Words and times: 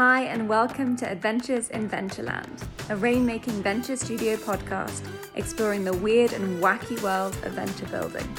Hi, 0.00 0.26
and 0.26 0.48
welcome 0.48 0.94
to 0.98 1.10
Adventures 1.10 1.70
in 1.70 1.90
Ventureland, 1.90 2.62
a 2.88 2.94
rainmaking 2.94 3.64
venture 3.64 3.96
studio 3.96 4.36
podcast 4.36 5.04
exploring 5.34 5.82
the 5.82 5.96
weird 5.96 6.32
and 6.34 6.62
wacky 6.62 7.02
world 7.02 7.36
of 7.42 7.54
venture 7.54 7.86
building. 7.86 8.32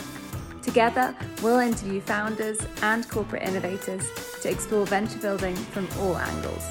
Together, 0.62 1.14
we'll 1.44 1.60
interview 1.60 2.00
founders 2.00 2.60
and 2.82 3.10
corporate 3.10 3.44
innovators 3.44 4.10
to 4.42 4.50
explore 4.50 4.86
venture 4.86 5.20
building 5.20 5.54
from 5.54 5.86
all 6.00 6.16
angles. 6.16 6.66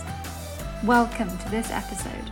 Welcome 0.84 1.36
to 1.36 1.50
this 1.50 1.70
episode. 1.70 2.30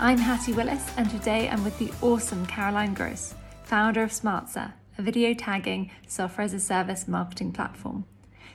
I'm 0.00 0.18
Hattie 0.18 0.54
Willis, 0.54 0.84
and 0.96 1.08
today 1.08 1.48
I'm 1.50 1.62
with 1.62 1.78
the 1.78 1.92
awesome 2.04 2.44
Karoline 2.48 2.96
Gross, 2.96 3.36
founder 3.62 4.02
of 4.02 4.10
Smartzer, 4.10 4.72
a 4.98 5.02
video 5.02 5.34
tagging 5.34 5.92
software 6.08 6.46
as 6.46 6.52
a 6.52 6.58
service 6.58 7.06
marketing 7.06 7.52
platform. 7.52 8.06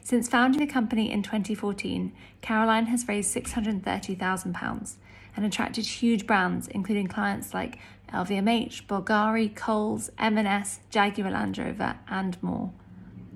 Since 0.08 0.30
founding 0.30 0.62
the 0.62 0.68
company 0.68 1.12
in 1.12 1.22
2014, 1.22 2.14
Karoline 2.42 2.88
has 2.88 3.10
raised 3.10 3.36
£630,000 3.36 4.96
and 5.36 5.46
attracted 5.46 5.86
huge 5.86 6.26
brands, 6.26 6.70
including 6.70 7.08
clients 7.08 7.54
like 7.54 7.78
LVMH, 8.14 8.88
Bulgari, 8.88 9.54
Coles, 9.54 10.10
M&S, 10.18 10.80
Jaguar 10.90 11.32
Land 11.32 11.58
Rover, 11.58 11.98
and 12.08 12.42
more. 12.42 12.72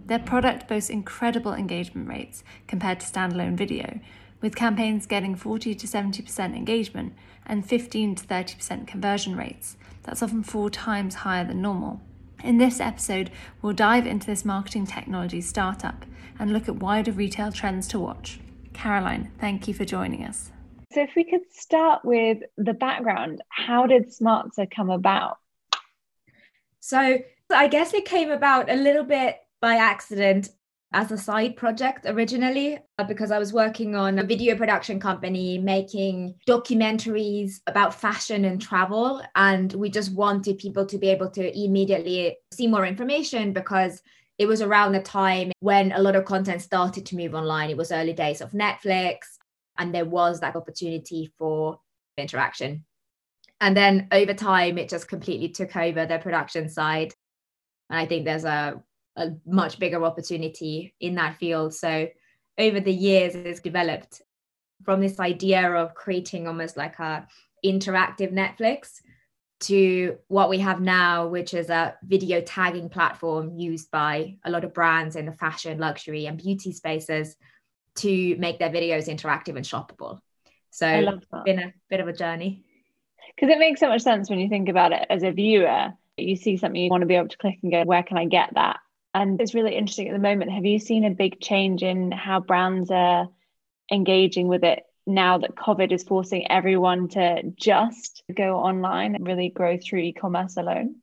Their 0.06 0.20
product 0.20 0.70
boasts 0.70 0.90
incredible 0.90 1.54
engagement 1.54 2.08
rates 2.08 2.42
compared 2.68 3.02
to 3.02 3.06
standalone 3.06 3.58
video, 3.58 4.00
with 4.40 4.56
campaigns 4.56 5.06
getting 5.06 5.36
40 5.36 5.76
to 5.76 5.88
70% 5.88 6.56
engagement 6.56 7.16
and 7.46 7.68
15 7.68 8.16
to 8.16 8.26
30% 8.26 8.88
conversion 8.88 9.36
rates. 9.36 9.76
That's 10.04 10.24
often 10.24 10.42
four 10.42 10.70
times 10.70 11.16
higher 11.16 11.44
than 11.44 11.62
normal. 11.62 12.00
In 12.44 12.58
this 12.58 12.80
episode, 12.80 13.30
we'll 13.62 13.74
dive 13.74 14.08
into 14.08 14.26
this 14.26 14.44
marketing 14.44 14.88
technology 14.88 15.42
startup 15.42 16.06
and 16.40 16.52
look 16.52 16.68
at 16.68 16.78
wider 16.78 17.12
retail 17.12 17.52
trends 17.52 17.88
to 17.90 18.00
watch. 18.00 18.40
Karoline, 18.74 19.30
thank 19.40 19.68
you 19.68 19.74
for 19.74 19.86
joining 19.86 20.24
us. 20.26 20.52
So, 20.92 21.02
if 21.02 21.12
we 21.16 21.24
could 21.24 21.52
start 21.52 22.04
with 22.04 22.40
the 22.58 22.74
background, 22.74 23.42
how 23.50 23.86
did 23.86 24.08
Smartzer 24.08 24.70
come 24.70 24.90
about? 24.90 25.38
So, 26.80 27.20
I 27.52 27.68
guess 27.68 27.94
it 27.94 28.06
came 28.06 28.32
about 28.32 28.70
a 28.70 28.76
little 28.76 29.04
bit 29.04 29.38
by 29.62 29.76
accident 29.76 30.50
as 30.94 31.12
a 31.12 31.18
side 31.18 31.56
project 31.56 32.06
originally 32.06 32.78
uh, 33.00 33.04
because 33.04 33.32
I 33.32 33.40
was 33.40 33.54
working 33.54 33.96
on 33.96 34.20
a 34.20 34.24
video 34.24 34.58
production 34.58 35.00
company 35.00 35.58
making 35.58 36.36
documentaries 36.48 37.62
about 37.68 37.96
fashion 37.96 38.44
and 38.46 38.62
travel. 38.62 39.22
And 39.36 39.72
we 39.74 39.90
just 39.90 40.14
wanted 40.14 40.58
people 40.58 40.86
to 40.86 40.98
be 40.98 41.10
able 41.10 41.30
to 41.32 41.58
immediately 41.58 42.38
see 42.52 42.68
more 42.68 42.86
information 42.86 43.54
because 43.54 44.02
it 44.38 44.48
was 44.48 44.62
around 44.62 44.92
the 44.92 45.02
time 45.02 45.52
when 45.60 45.92
a 45.94 46.02
lot 46.02 46.16
of 46.16 46.26
content 46.26 46.62
started 46.62 47.06
to 47.06 47.16
move 47.16 47.36
online. 47.36 47.70
It 47.70 47.78
was 47.78 47.92
early 47.92 48.14
days 48.14 48.42
of 48.42 48.52
Netflix, 48.52 49.20
and 49.78 49.94
there 49.94 50.06
was 50.06 50.40
that 50.40 50.56
opportunity 50.56 51.32
for 51.38 51.80
interaction. 52.18 52.84
And 53.62 53.78
then 53.78 54.08
over 54.12 54.34
time, 54.34 54.78
it 54.80 54.90
just 54.90 55.08
completely 55.08 55.50
took 55.50 55.76
over 55.76 56.06
the 56.06 56.18
production 56.18 56.70
side. 56.70 57.14
And 57.90 58.00
I 58.00 58.08
think 58.08 58.26
there's 58.26 58.46
a 58.46 58.82
a 59.16 59.32
much 59.46 59.80
bigger 59.80 60.04
opportunity 60.04 60.94
in 61.00 61.16
that 61.16 61.38
field. 61.38 61.74
So 61.74 62.08
over 62.58 62.80
the 62.80 62.94
years, 62.94 63.36
it's 63.36 63.60
developed 63.60 64.22
from 64.84 65.02
this 65.02 65.20
idea 65.20 65.72
of 65.72 65.94
creating 65.94 66.48
almost 66.48 66.78
like 66.78 66.98
a 67.00 67.28
interactive 67.64 68.32
Netflix 68.32 69.02
to 69.62 70.18
what 70.28 70.50
we 70.50 70.58
have 70.58 70.82
now, 70.82 71.28
which 71.28 71.54
is 71.54 71.70
a 71.70 71.96
video 72.04 72.42
tagging 72.42 72.90
platform 72.90 73.56
used 73.56 73.92
by 73.92 74.38
a 74.44 74.50
lot 74.50 74.64
of 74.64 74.74
brands 74.74 75.16
in 75.16 75.28
the 75.28 75.34
fashion, 75.34 75.78
luxury, 75.78 76.26
and 76.26 76.42
beauty 76.42 76.72
spaces 76.72 77.36
to 77.94 78.36
make 78.38 78.58
their 78.58 78.72
videos 78.72 79.08
interactive 79.08 79.56
and 79.56 79.66
shoppable. 79.66 80.20
So 80.72 80.88
it's 80.88 81.26
been 81.46 81.60
a 81.60 81.74
bit 81.90 82.00
of 82.00 82.08
a 82.08 82.14
journey. 82.14 82.64
Because 83.36 83.54
it 83.54 83.60
makes 83.60 83.80
so 83.80 83.90
much 83.90 84.02
sense 84.02 84.30
when 84.30 84.40
you 84.40 84.50
think 84.50 84.68
about 84.68 84.94
it 84.94 85.06
as 85.10 85.22
a 85.22 85.32
viewer. 85.32 85.94
You 86.18 86.36
see 86.36 86.58
something 86.58 86.82
you 86.82 86.90
want 86.90 87.02
to 87.02 87.08
be 87.08 87.16
able 87.16 87.28
to 87.28 87.38
click 87.38 87.60
and 87.62 87.72
go, 87.72 87.84
where 87.84 88.04
can 88.04 88.18
I 88.18 88.26
get 88.26 88.52
that? 88.56 88.78
And 89.14 89.42
it's 89.42 89.54
really 89.54 89.76
interesting 89.76 90.08
at 90.08 90.14
the 90.14 90.20
moment. 90.20 90.52
Have 90.52 90.66
you 90.66 90.80
seen 90.80 91.04
a 91.04 91.12
big 91.12 91.40
change 91.40 91.84
in 91.84 92.12
how 92.12 92.40
brands 92.40 92.90
are 92.92 93.28
engaging 93.92 94.48
with 94.48 94.64
it 94.64 94.84
now 95.06 95.38
that 95.40 95.56
COVID 95.56 95.92
is 95.92 96.04
forcing 96.04 96.50
everyone 96.50 97.10
to 97.10 97.44
just 97.56 98.24
go 98.34 98.58
online 98.58 99.16
and 99.16 99.28
really 99.28 99.50
grow 99.50 99.78
through 99.78 100.00
e 100.00 100.14
commerce 100.14 100.58
alone? 100.58 100.96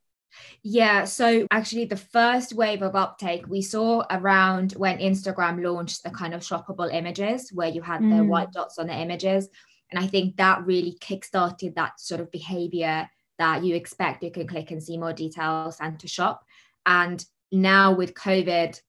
Yeah, 0.61 1.05
so 1.05 1.47
actually, 1.51 1.85
the 1.85 1.97
first 1.97 2.53
wave 2.53 2.81
of 2.81 2.95
uptake 2.95 3.47
we 3.47 3.61
saw 3.61 4.03
around 4.09 4.73
when 4.73 4.99
Instagram 4.99 5.63
launched 5.63 6.03
the 6.03 6.11
kind 6.11 6.33
of 6.33 6.41
shoppable 6.41 6.93
images 6.93 7.51
where 7.51 7.69
you 7.69 7.81
had 7.81 8.01
mm. 8.01 8.17
the 8.17 8.23
white 8.23 8.51
dots 8.51 8.77
on 8.77 8.87
the 8.87 8.97
images. 8.97 9.49
And 9.91 10.03
I 10.03 10.07
think 10.07 10.37
that 10.37 10.65
really 10.65 10.97
kickstarted 10.99 11.75
that 11.75 11.99
sort 11.99 12.21
of 12.21 12.31
behavior 12.31 13.09
that 13.39 13.63
you 13.63 13.75
expect 13.75 14.23
you 14.23 14.31
can 14.31 14.47
click 14.47 14.69
and 14.69 14.83
see 14.83 14.97
more 14.97 15.13
details 15.13 15.77
and 15.79 15.99
to 15.99 16.07
shop. 16.07 16.43
And 16.85 17.23
now 17.51 17.93
with 17.93 18.13
COVID, 18.13 18.79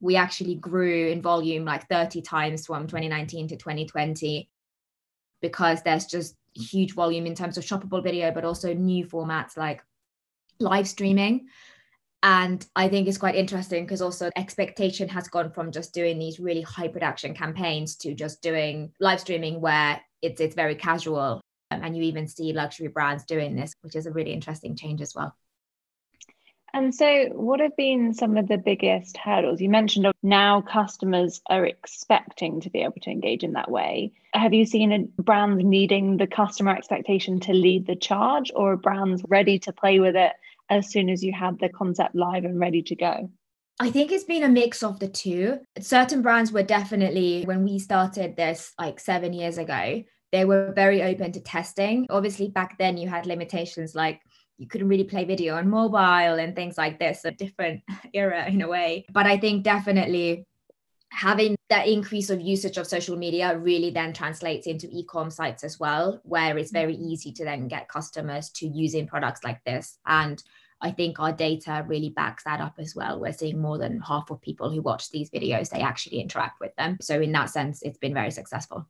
we 0.00 0.16
actually 0.16 0.56
grew 0.56 1.08
in 1.08 1.22
volume 1.22 1.64
like 1.64 1.88
30 1.88 2.22
times 2.22 2.66
from 2.66 2.86
2019 2.86 3.48
to 3.48 3.56
2020 3.56 4.48
because 5.40 5.82
there's 5.82 6.06
just 6.06 6.36
huge 6.54 6.94
volume 6.94 7.26
in 7.26 7.34
terms 7.34 7.56
of 7.56 7.64
shoppable 7.64 8.02
video, 8.02 8.30
but 8.32 8.44
also 8.44 8.74
new 8.74 9.06
formats 9.06 9.56
like 9.56 9.82
live 10.58 10.88
streaming. 10.88 11.46
And 12.24 12.64
I 12.76 12.88
think 12.88 13.08
it's 13.08 13.18
quite 13.18 13.34
interesting 13.34 13.84
because 13.84 14.00
also 14.00 14.30
expectation 14.36 15.08
has 15.08 15.26
gone 15.28 15.50
from 15.50 15.72
just 15.72 15.92
doing 15.92 16.18
these 16.18 16.38
really 16.38 16.62
high 16.62 16.88
production 16.88 17.34
campaigns 17.34 17.96
to 17.96 18.14
just 18.14 18.42
doing 18.42 18.92
live 19.00 19.20
streaming 19.20 19.60
where 19.60 20.00
it's 20.20 20.40
it's 20.40 20.54
very 20.54 20.76
casual. 20.76 21.40
Um, 21.72 21.80
and 21.82 21.96
you 21.96 22.02
even 22.04 22.28
see 22.28 22.52
luxury 22.52 22.88
brands 22.88 23.24
doing 23.24 23.56
this, 23.56 23.74
which 23.80 23.96
is 23.96 24.06
a 24.06 24.12
really 24.12 24.32
interesting 24.32 24.76
change 24.76 25.00
as 25.00 25.14
well. 25.14 25.34
And 26.74 26.94
so, 26.94 27.26
what 27.32 27.60
have 27.60 27.76
been 27.76 28.14
some 28.14 28.38
of 28.38 28.48
the 28.48 28.56
biggest 28.56 29.18
hurdles? 29.18 29.60
You 29.60 29.68
mentioned 29.68 30.10
now 30.22 30.62
customers 30.62 31.42
are 31.50 31.66
expecting 31.66 32.60
to 32.62 32.70
be 32.70 32.80
able 32.80 33.00
to 33.02 33.10
engage 33.10 33.44
in 33.44 33.52
that 33.52 33.70
way. 33.70 34.12
Have 34.32 34.54
you 34.54 34.64
seen 34.64 35.12
brands 35.18 35.62
needing 35.62 36.16
the 36.16 36.26
customer 36.26 36.74
expectation 36.74 37.40
to 37.40 37.52
lead 37.52 37.86
the 37.86 37.96
charge, 37.96 38.50
or 38.54 38.76
brands 38.76 39.22
ready 39.28 39.58
to 39.60 39.72
play 39.72 40.00
with 40.00 40.16
it 40.16 40.32
as 40.70 40.90
soon 40.90 41.10
as 41.10 41.22
you 41.22 41.32
had 41.32 41.58
the 41.58 41.68
concept 41.68 42.14
live 42.14 42.44
and 42.44 42.58
ready 42.58 42.82
to 42.82 42.96
go? 42.96 43.30
I 43.78 43.90
think 43.90 44.12
it's 44.12 44.24
been 44.24 44.44
a 44.44 44.48
mix 44.48 44.82
of 44.82 44.98
the 44.98 45.08
two. 45.08 45.58
Certain 45.78 46.22
brands 46.22 46.52
were 46.52 46.62
definitely, 46.62 47.42
when 47.44 47.64
we 47.64 47.78
started 47.78 48.36
this 48.36 48.72
like 48.78 48.98
seven 49.00 49.32
years 49.32 49.58
ago, 49.58 50.04
they 50.30 50.46
were 50.46 50.72
very 50.74 51.02
open 51.02 51.32
to 51.32 51.40
testing. 51.40 52.06
Obviously, 52.08 52.48
back 52.48 52.78
then 52.78 52.96
you 52.96 53.08
had 53.08 53.26
limitations 53.26 53.94
like 53.94 54.20
you 54.62 54.68
couldn't 54.68 54.88
really 54.88 55.02
play 55.02 55.24
video 55.24 55.56
on 55.56 55.68
mobile 55.68 55.98
and 56.38 56.54
things 56.54 56.78
like 56.78 57.00
this, 57.00 57.24
a 57.24 57.32
different 57.32 57.82
era 58.14 58.46
in 58.48 58.62
a 58.62 58.68
way. 58.68 59.04
But 59.12 59.26
I 59.26 59.36
think 59.36 59.64
definitely 59.64 60.46
having 61.10 61.56
that 61.68 61.88
increase 61.88 62.30
of 62.30 62.40
usage 62.40 62.78
of 62.78 62.86
social 62.86 63.16
media 63.16 63.58
really 63.58 63.90
then 63.90 64.12
translates 64.12 64.68
into 64.68 64.88
e-com 64.92 65.30
sites 65.30 65.64
as 65.64 65.80
well, 65.80 66.20
where 66.22 66.56
it's 66.56 66.70
very 66.70 66.94
easy 66.94 67.32
to 67.32 67.44
then 67.44 67.66
get 67.66 67.88
customers 67.88 68.50
to 68.50 68.68
using 68.68 69.08
products 69.08 69.42
like 69.42 69.62
this. 69.64 69.98
And 70.06 70.40
I 70.80 70.92
think 70.92 71.18
our 71.18 71.32
data 71.32 71.84
really 71.88 72.10
backs 72.10 72.44
that 72.44 72.60
up 72.60 72.74
as 72.78 72.94
well. 72.94 73.18
We're 73.18 73.32
seeing 73.32 73.60
more 73.60 73.78
than 73.78 74.00
half 74.00 74.30
of 74.30 74.40
people 74.40 74.70
who 74.70 74.80
watch 74.80 75.10
these 75.10 75.28
videos, 75.28 75.70
they 75.70 75.80
actually 75.80 76.20
interact 76.20 76.60
with 76.60 76.74
them. 76.76 76.98
So 77.00 77.20
in 77.20 77.32
that 77.32 77.50
sense, 77.50 77.82
it's 77.82 77.98
been 77.98 78.14
very 78.14 78.30
successful. 78.30 78.86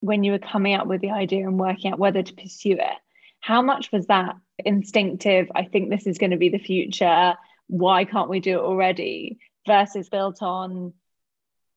When 0.00 0.24
you 0.24 0.32
were 0.32 0.38
coming 0.40 0.74
up 0.74 0.88
with 0.88 1.00
the 1.02 1.10
idea 1.10 1.46
and 1.46 1.58
working 1.58 1.92
out 1.92 2.00
whether 2.00 2.22
to 2.22 2.34
pursue 2.34 2.72
it, 2.72 2.98
how 3.40 3.62
much 3.62 3.90
was 3.90 4.06
that 4.06 4.36
instinctive? 4.58 5.50
I 5.54 5.64
think 5.64 5.90
this 5.90 6.06
is 6.06 6.18
going 6.18 6.30
to 6.30 6.36
be 6.36 6.50
the 6.50 6.58
future. 6.58 7.34
Why 7.66 8.04
can't 8.04 8.30
we 8.30 8.40
do 8.40 8.58
it 8.58 8.62
already? 8.62 9.38
Versus 9.66 10.08
built 10.08 10.42
on 10.42 10.92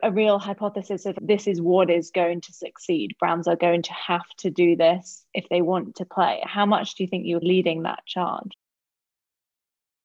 a 0.01 0.11
real 0.11 0.37
hypothesis 0.37 1.05
of 1.05 1.17
this 1.21 1.47
is 1.47 1.61
what 1.61 1.89
is 1.89 2.11
going 2.11 2.41
to 2.41 2.53
succeed. 2.53 3.15
Brands 3.19 3.47
are 3.47 3.55
going 3.55 3.83
to 3.83 3.93
have 3.93 4.27
to 4.39 4.49
do 4.49 4.75
this 4.75 5.25
if 5.33 5.47
they 5.49 5.61
want 5.61 5.95
to 5.95 6.05
play. 6.05 6.41
How 6.45 6.65
much 6.65 6.95
do 6.95 7.03
you 7.03 7.09
think 7.09 7.25
you're 7.25 7.39
leading 7.39 7.83
that 7.83 8.05
charge? 8.05 8.51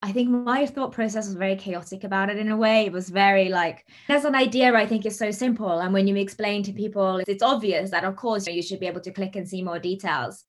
I 0.01 0.13
think 0.13 0.31
my 0.31 0.65
thought 0.65 0.93
process 0.93 1.27
was 1.27 1.35
very 1.35 1.57
chaotic 1.57 2.05
about 2.05 2.31
it 2.31 2.39
in 2.39 2.51
a 2.51 2.57
way. 2.57 2.87
It 2.87 2.93
was 2.93 3.09
very 3.09 3.49
like, 3.49 3.85
there's 4.07 4.25
an 4.25 4.37
idea 4.37 4.73
I 4.73 4.87
think 4.87 5.05
is 5.05 5.19
so 5.19 5.33
simple. 5.33 5.81
And 5.81 5.93
when 5.93 6.07
you 6.07 6.15
explain 6.15 6.63
to 6.63 6.73
people, 6.73 7.21
it's 7.27 7.43
obvious 7.43 7.91
that, 7.91 8.05
of 8.05 8.15
course, 8.15 8.47
you 8.47 8.63
should 8.63 8.79
be 8.79 8.87
able 8.87 9.01
to 9.01 9.11
click 9.11 9.35
and 9.35 9.49
see 9.49 9.61
more 9.61 9.81
details 9.81 10.45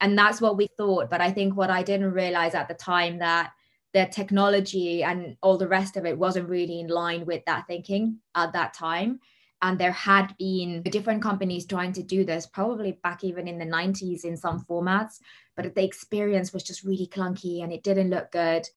and 0.00 0.18
that's 0.18 0.40
what 0.40 0.56
we 0.56 0.68
thought. 0.76 1.10
But 1.10 1.20
i 1.20 1.30
think 1.30 1.56
what 1.56 1.70
i 1.70 1.82
didn't 1.82 2.12
realize 2.12 2.54
at 2.54 2.68
the 2.68 2.74
time 2.74 3.18
that 3.18 3.52
the 3.92 4.06
technology 4.06 5.04
and 5.04 5.36
all 5.40 5.56
the 5.56 5.68
rest 5.68 5.96
of 5.96 6.04
it 6.04 6.18
wasn't 6.18 6.48
really 6.48 6.80
in 6.80 6.88
line 6.88 7.24
with 7.24 7.44
that 7.44 7.66
thinking 7.68 8.18
at 8.34 8.52
that 8.52 8.74
time. 8.74 9.20
And 9.62 9.78
there 9.78 9.92
had 9.92 10.34
been 10.36 10.82
different 10.82 11.22
companies 11.22 11.64
trying 11.64 11.92
to 11.92 12.02
do 12.02 12.24
this 12.24 12.44
probably 12.44 12.98
back 13.04 13.22
even 13.22 13.46
in 13.46 13.56
the 13.58 13.64
90s 13.64 14.24
in 14.24 14.36
some 14.36 14.64
formats 14.68 15.20
but 15.56 15.74
the 15.74 15.84
experience 15.84 16.52
was 16.52 16.64
just 16.64 16.82
really 16.82 17.06
clunky 17.06 17.62
and 17.62 17.72
it 17.72 17.82
didn't 17.82 18.10
look 18.10 18.30
good. 18.32 18.68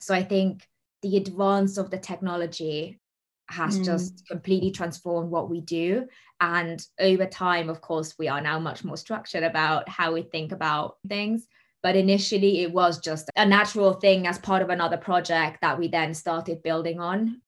So 0.00 0.14
i 0.14 0.22
think 0.22 0.68
the 1.02 1.16
advance 1.16 1.78
of 1.78 1.90
the 1.90 1.98
technology 1.98 3.00
has 3.50 3.78
mm. 3.78 3.84
just 3.84 4.26
completely 4.26 4.70
transformed 4.70 5.30
what 5.30 5.50
we 5.50 5.60
do. 5.60 6.06
And 6.40 6.84
over 7.00 7.26
time, 7.26 7.68
of 7.68 7.80
course, 7.80 8.14
we 8.18 8.28
are 8.28 8.40
now 8.40 8.58
much 8.58 8.84
more 8.84 8.96
structured 8.96 9.42
about 9.42 9.88
how 9.88 10.12
we 10.12 10.22
think 10.22 10.52
about 10.52 10.96
things. 11.08 11.46
But 11.82 11.96
initially, 11.96 12.62
it 12.62 12.72
was 12.72 12.98
just 12.98 13.30
a 13.36 13.46
natural 13.46 13.94
thing 13.94 14.26
as 14.26 14.38
part 14.38 14.62
of 14.62 14.70
another 14.70 14.96
project 14.96 15.58
that 15.62 15.78
we 15.78 15.88
then 15.88 16.12
started 16.14 16.62
building 16.62 17.00
on. 17.00 17.40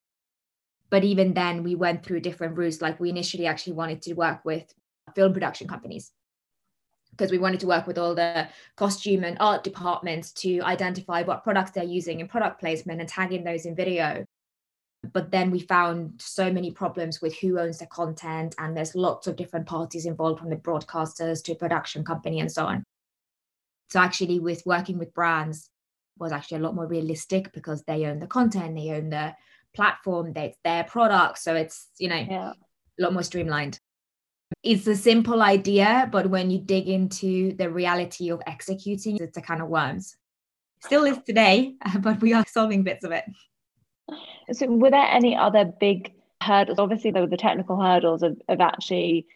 But 0.88 1.04
even 1.04 1.34
then, 1.34 1.62
we 1.62 1.74
went 1.74 2.04
through 2.04 2.20
different 2.20 2.56
routes. 2.56 2.80
Like, 2.80 3.00
we 3.00 3.10
initially 3.10 3.46
actually 3.46 3.74
wanted 3.74 4.02
to 4.02 4.14
work 4.14 4.44
with 4.44 4.72
film 5.14 5.32
production 5.32 5.66
companies 5.66 6.12
because 7.10 7.30
we 7.30 7.38
wanted 7.38 7.60
to 7.60 7.66
work 7.66 7.86
with 7.86 7.98
all 7.98 8.14
the 8.14 8.48
costume 8.76 9.24
and 9.24 9.36
art 9.40 9.64
departments 9.64 10.32
to 10.32 10.60
identify 10.60 11.22
what 11.22 11.44
products 11.44 11.72
they're 11.72 11.84
using 11.84 12.20
in 12.20 12.28
product 12.28 12.60
placement 12.60 13.00
and 13.00 13.08
tagging 13.08 13.44
those 13.44 13.66
in 13.66 13.74
video 13.74 14.24
but 15.12 15.30
then 15.30 15.50
we 15.50 15.60
found 15.60 16.14
so 16.18 16.52
many 16.52 16.70
problems 16.70 17.20
with 17.20 17.36
who 17.38 17.58
owns 17.58 17.78
the 17.78 17.86
content 17.86 18.54
and 18.58 18.76
there's 18.76 18.94
lots 18.94 19.26
of 19.26 19.36
different 19.36 19.66
parties 19.66 20.06
involved 20.06 20.40
from 20.40 20.50
the 20.50 20.56
broadcasters 20.56 21.42
to 21.44 21.54
production 21.54 22.04
company 22.04 22.40
and 22.40 22.50
so 22.50 22.66
on. 22.66 22.84
So 23.90 24.00
actually 24.00 24.38
with 24.38 24.62
working 24.66 24.98
with 24.98 25.14
brands 25.14 25.68
was 26.18 26.32
actually 26.32 26.58
a 26.58 26.60
lot 26.60 26.74
more 26.74 26.86
realistic 26.86 27.52
because 27.52 27.82
they 27.84 28.04
own 28.04 28.18
the 28.18 28.26
content 28.26 28.76
they 28.76 28.90
own 28.90 29.08
the 29.10 29.34
platform 29.74 30.32
it's 30.36 30.58
their 30.64 30.84
product 30.84 31.38
so 31.38 31.54
it's 31.54 31.88
you 31.98 32.08
know 32.08 32.16
yeah. 32.28 32.52
a 32.52 33.02
lot 33.02 33.12
more 33.12 33.22
streamlined. 33.22 33.78
It's 34.62 34.86
a 34.86 34.96
simple 34.96 35.42
idea 35.42 36.08
but 36.12 36.28
when 36.28 36.50
you 36.50 36.58
dig 36.58 36.88
into 36.88 37.54
the 37.54 37.70
reality 37.70 38.30
of 38.30 38.42
executing 38.46 39.16
it's 39.16 39.36
a 39.36 39.42
kind 39.42 39.62
of 39.62 39.68
worms. 39.68 40.16
Still 40.82 41.04
is 41.04 41.18
today 41.26 41.74
but 42.00 42.20
we 42.20 42.32
are 42.32 42.44
solving 42.46 42.82
bits 42.82 43.04
of 43.04 43.12
it 43.12 43.24
so, 44.52 44.66
were 44.66 44.90
there 44.90 45.00
any 45.00 45.36
other 45.36 45.64
big 45.64 46.12
hurdles? 46.42 46.78
Obviously, 46.78 47.10
there 47.10 47.22
were 47.22 47.28
the 47.28 47.36
technical 47.36 47.80
hurdles 47.80 48.22
of, 48.22 48.40
of 48.48 48.60
actually 48.60 49.26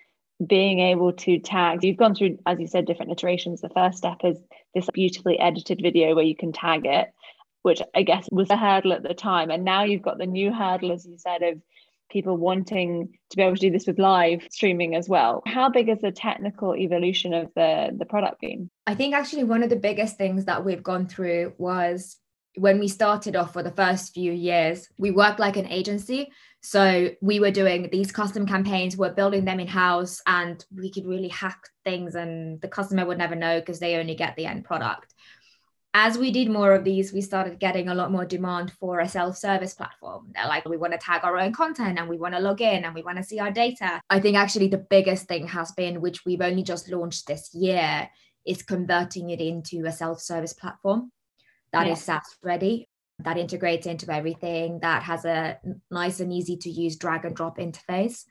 being 0.44 0.80
able 0.80 1.12
to 1.12 1.38
tag. 1.38 1.84
You've 1.84 1.96
gone 1.96 2.14
through, 2.14 2.38
as 2.46 2.58
you 2.60 2.66
said, 2.66 2.86
different 2.86 3.12
iterations. 3.12 3.60
The 3.60 3.68
first 3.68 3.98
step 3.98 4.18
is 4.24 4.38
this 4.74 4.88
beautifully 4.92 5.38
edited 5.38 5.80
video 5.82 6.14
where 6.14 6.24
you 6.24 6.36
can 6.36 6.52
tag 6.52 6.86
it, 6.86 7.12
which 7.62 7.80
I 7.94 8.02
guess 8.02 8.28
was 8.30 8.50
a 8.50 8.56
hurdle 8.56 8.92
at 8.92 9.02
the 9.02 9.14
time. 9.14 9.50
And 9.50 9.64
now 9.64 9.84
you've 9.84 10.02
got 10.02 10.18
the 10.18 10.26
new 10.26 10.52
hurdle, 10.52 10.92
as 10.92 11.06
you 11.06 11.16
said, 11.18 11.42
of 11.42 11.60
people 12.10 12.36
wanting 12.36 13.16
to 13.30 13.36
be 13.36 13.42
able 13.42 13.56
to 13.56 13.60
do 13.60 13.70
this 13.70 13.86
with 13.86 13.98
live 13.98 14.46
streaming 14.50 14.94
as 14.94 15.08
well. 15.08 15.42
How 15.46 15.68
big 15.68 15.88
is 15.88 16.00
the 16.00 16.12
technical 16.12 16.74
evolution 16.74 17.32
of 17.32 17.50
the, 17.54 17.90
the 17.96 18.04
product 18.04 18.40
been? 18.40 18.70
I 18.86 18.94
think 18.94 19.14
actually 19.14 19.44
one 19.44 19.62
of 19.62 19.70
the 19.70 19.76
biggest 19.76 20.16
things 20.16 20.44
that 20.44 20.64
we've 20.64 20.82
gone 20.82 21.06
through 21.06 21.54
was 21.58 22.16
when 22.56 22.78
we 22.78 22.88
started 22.88 23.36
off 23.36 23.52
for 23.52 23.62
the 23.62 23.70
first 23.70 24.14
few 24.14 24.32
years, 24.32 24.88
we 24.96 25.10
worked 25.10 25.40
like 25.40 25.56
an 25.56 25.66
agency. 25.66 26.30
So 26.60 27.10
we 27.20 27.40
were 27.40 27.50
doing 27.50 27.88
these 27.90 28.12
custom 28.12 28.46
campaigns, 28.46 28.96
we're 28.96 29.12
building 29.12 29.44
them 29.44 29.60
in 29.60 29.66
house, 29.66 30.22
and 30.26 30.64
we 30.74 30.90
could 30.90 31.06
really 31.06 31.28
hack 31.28 31.58
things, 31.84 32.14
and 32.14 32.60
the 32.60 32.68
customer 32.68 33.04
would 33.04 33.18
never 33.18 33.34
know 33.34 33.60
because 33.60 33.80
they 33.80 33.96
only 33.96 34.14
get 34.14 34.36
the 34.36 34.46
end 34.46 34.64
product. 34.64 35.12
As 35.96 36.18
we 36.18 36.32
did 36.32 36.50
more 36.50 36.72
of 36.72 36.82
these, 36.82 37.12
we 37.12 37.20
started 37.20 37.60
getting 37.60 37.88
a 37.88 37.94
lot 37.94 38.10
more 38.10 38.24
demand 38.24 38.72
for 38.72 39.00
a 39.00 39.08
self 39.08 39.36
service 39.36 39.74
platform. 39.74 40.32
They're 40.34 40.48
like, 40.48 40.68
we 40.68 40.76
want 40.76 40.92
to 40.92 40.98
tag 40.98 41.22
our 41.22 41.38
own 41.38 41.52
content 41.52 41.98
and 41.98 42.08
we 42.08 42.18
want 42.18 42.34
to 42.34 42.40
log 42.40 42.60
in 42.60 42.84
and 42.84 42.94
we 42.94 43.02
want 43.02 43.18
to 43.18 43.22
see 43.22 43.38
our 43.38 43.52
data. 43.52 44.00
I 44.10 44.18
think 44.18 44.36
actually 44.36 44.68
the 44.68 44.78
biggest 44.78 45.28
thing 45.28 45.46
has 45.46 45.70
been, 45.72 46.00
which 46.00 46.24
we've 46.24 46.40
only 46.40 46.64
just 46.64 46.90
launched 46.90 47.28
this 47.28 47.54
year, 47.54 48.08
is 48.44 48.62
converting 48.62 49.30
it 49.30 49.40
into 49.40 49.86
a 49.86 49.92
self 49.92 50.20
service 50.20 50.52
platform 50.52 51.12
that 51.74 51.88
yes. 51.88 51.98
is 51.98 52.04
SaaS 52.04 52.36
ready, 52.42 52.88
that 53.18 53.36
integrates 53.36 53.86
into 53.86 54.10
everything, 54.12 54.78
that 54.80 55.02
has 55.02 55.24
a 55.24 55.58
nice 55.90 56.20
and 56.20 56.32
easy 56.32 56.56
to 56.58 56.70
use 56.70 56.96
drag 56.96 57.24
and 57.24 57.34
drop 57.34 57.58
interface. 57.58 58.24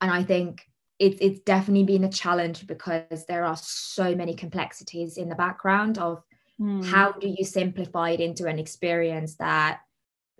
And 0.00 0.10
I 0.10 0.22
think 0.22 0.62
it's 0.98 1.18
it's 1.20 1.40
definitely 1.40 1.84
been 1.84 2.04
a 2.04 2.12
challenge 2.12 2.66
because 2.66 3.24
there 3.26 3.44
are 3.44 3.56
so 3.56 4.14
many 4.14 4.34
complexities 4.34 5.16
in 5.16 5.30
the 5.30 5.34
background 5.34 5.98
of 5.98 6.22
mm. 6.60 6.84
how 6.84 7.12
do 7.12 7.26
you 7.26 7.44
simplify 7.44 8.10
it 8.10 8.20
into 8.20 8.46
an 8.46 8.58
experience 8.58 9.36
that 9.36 9.80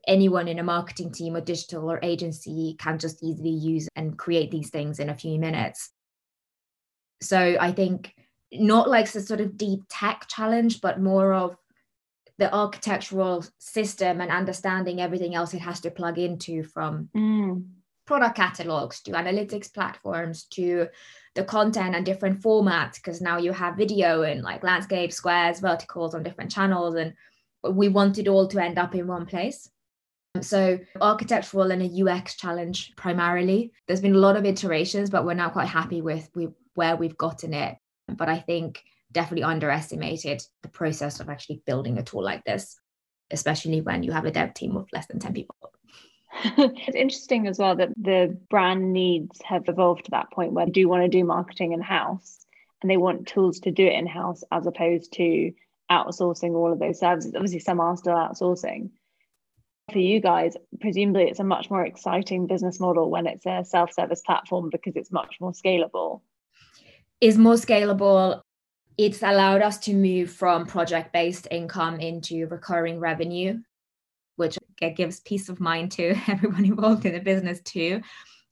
anyone 0.07 0.49
in 0.49 0.59
a 0.59 0.63
marketing 0.63 1.13
team 1.13 1.35
or 1.35 1.41
digital 1.41 1.91
or 1.91 1.99
agency 2.03 2.77
can 2.79 2.99
just 2.99 3.23
easily 3.23 3.51
use 3.51 3.89
and 3.97 4.19
create 4.19 4.51
these 4.51 4.71
things 4.71 4.99
in 4.99 5.09
a 5.09 5.17
few 5.17 5.39
minutes. 5.39 5.91
So 7.23 7.57
I 7.61 7.73
think 7.73 8.15
not 8.53 8.89
like 8.89 9.15
a 9.15 9.21
sort 9.21 9.41
of 9.41 9.57
deep 9.57 9.81
tech 9.89 10.27
challenge, 10.29 10.81
but 10.81 11.01
more 11.01 11.33
of 11.33 11.57
the 12.41 12.53
architectural 12.55 13.45
system 13.59 14.23
and 14.23 14.31
understanding 14.31 14.99
everything 14.99 15.35
else 15.35 15.53
it 15.53 15.61
has 15.61 15.79
to 15.79 15.91
plug 15.91 16.19
into 16.19 16.63
from 16.65 17.11
mm. 17.15 17.63
product 18.07 18.35
catalogs 18.35 19.03
to 19.03 19.11
analytics 19.11 19.73
platforms 19.73 20.45
to 20.45 20.89
the 21.35 21.45
content 21.45 21.95
and 21.95 22.07
different 22.07 22.41
formats 22.41 22.95
because 22.95 23.21
now 23.21 23.37
you 23.37 23.53
have 23.53 23.77
video 23.77 24.23
and 24.23 24.43
like 24.43 24.65
landscape 24.65 25.13
squares 25.13 25.61
verticals 25.61 26.15
on 26.15 26.23
different 26.23 26.51
channels 26.51 26.95
and 26.95 27.13
we 27.63 27.89
want 27.89 28.17
it 28.17 28.27
all 28.27 28.49
to 28.49 28.59
end 28.59 28.79
up 28.79 28.95
in 28.95 29.07
one 29.07 29.27
place. 29.27 29.69
So 30.41 30.79
architectural 30.99 31.71
and 31.71 31.83
a 31.83 32.03
ux 32.03 32.37
challenge 32.37 32.95
primarily. 32.97 33.71
There's 33.87 34.01
been 34.01 34.15
a 34.15 34.27
lot 34.27 34.37
of 34.37 34.47
iterations 34.47 35.11
but 35.11 35.27
we're 35.27 35.35
now 35.35 35.51
quite 35.51 35.69
happy 35.69 36.01
with 36.01 36.31
we, 36.35 36.49
where 36.73 36.97
we've 36.97 37.19
gotten 37.19 37.53
it. 37.53 37.77
But 38.09 38.31
i 38.31 38.39
think 38.39 38.83
definitely 39.13 39.45
underestimated 39.45 40.43
the 40.63 40.69
process 40.69 41.21
of 41.21 41.29
actually 41.29 41.63
building 41.67 41.99
a 41.99 42.03
tool 42.03 42.23
like 42.23 42.45
this, 42.45 42.79
especially 43.31 43.81
when 43.81 44.03
you 44.03 44.13
have 44.13 44.25
a 44.25 44.31
dev 44.31 44.55
team 44.55 44.77
of 44.77 44.89
less 44.93 45.07
than 45.07 45.19
10 45.19 45.35
people. 45.35 45.57
it's 46.45 46.97
interesting 46.97 47.47
as 47.47 47.59
well 47.59 47.75
that 47.77 47.91
the 47.97 48.37
brand 48.49 48.93
needs 48.93 49.41
have 49.45 49.65
evolved 49.69 50.05
to 50.05 50.11
that 50.13 50.31
point 50.31 50.53
where 50.53 50.67
they 50.67 50.73
do 50.73 50.89
want 50.89 51.03
to 51.03 51.09
do 51.09 51.25
marketing 51.25 51.73
in 51.73 51.81
house 51.81 52.47
and 52.83 52.91
they 52.91 52.97
want 52.97 53.27
tools 53.27 53.61
to 53.61 53.71
do 53.71 53.85
it 53.85 53.95
in 53.95 54.07
house 54.07 54.45
as 54.53 54.67
opposed 54.67 55.13
to 55.13 55.53
outsourcing 55.91 56.55
all 56.55 56.73
of 56.73 56.79
those 56.79 57.01
services. 57.01 57.33
Obviously, 57.35 57.59
some 57.59 57.81
are 57.81 57.97
still 57.97 58.15
outsourcing. 58.15 58.91
For 59.93 59.99
you 59.99 60.21
guys, 60.21 60.57
presumably 60.81 61.25
it's 61.25 61.41
a 61.41 61.45
much 61.45 61.69
more 61.69 61.85
exciting 61.85 62.47
business 62.47 62.79
model 62.79 63.11
when 63.11 63.27
it's 63.27 63.45
a 63.45 63.65
self 63.65 63.93
service 63.93 64.23
platform 64.25 64.71
because 64.71 64.95
it's 64.95 65.11
much 65.11 65.37
more 65.41 65.53
scalable. 65.53 66.21
Is 67.21 67.37
more 67.37 67.55
scalable 67.55 68.41
it's 69.05 69.23
allowed 69.23 69.63
us 69.63 69.79
to 69.79 69.95
move 69.95 70.31
from 70.31 70.67
project 70.67 71.11
based 71.11 71.49
income 71.51 71.99
into 72.01 72.47
recurring 72.49 73.01
revenue, 73.01 73.59
which 74.37 74.59
gives 74.95 75.21
peace 75.21 75.49
of 75.49 75.59
mind 75.59 75.91
to 75.93 76.15
everyone 76.29 76.67
involved 76.67 77.07
in 77.07 77.15
the 77.15 77.21
business 77.21 77.63
too. 77.63 78.03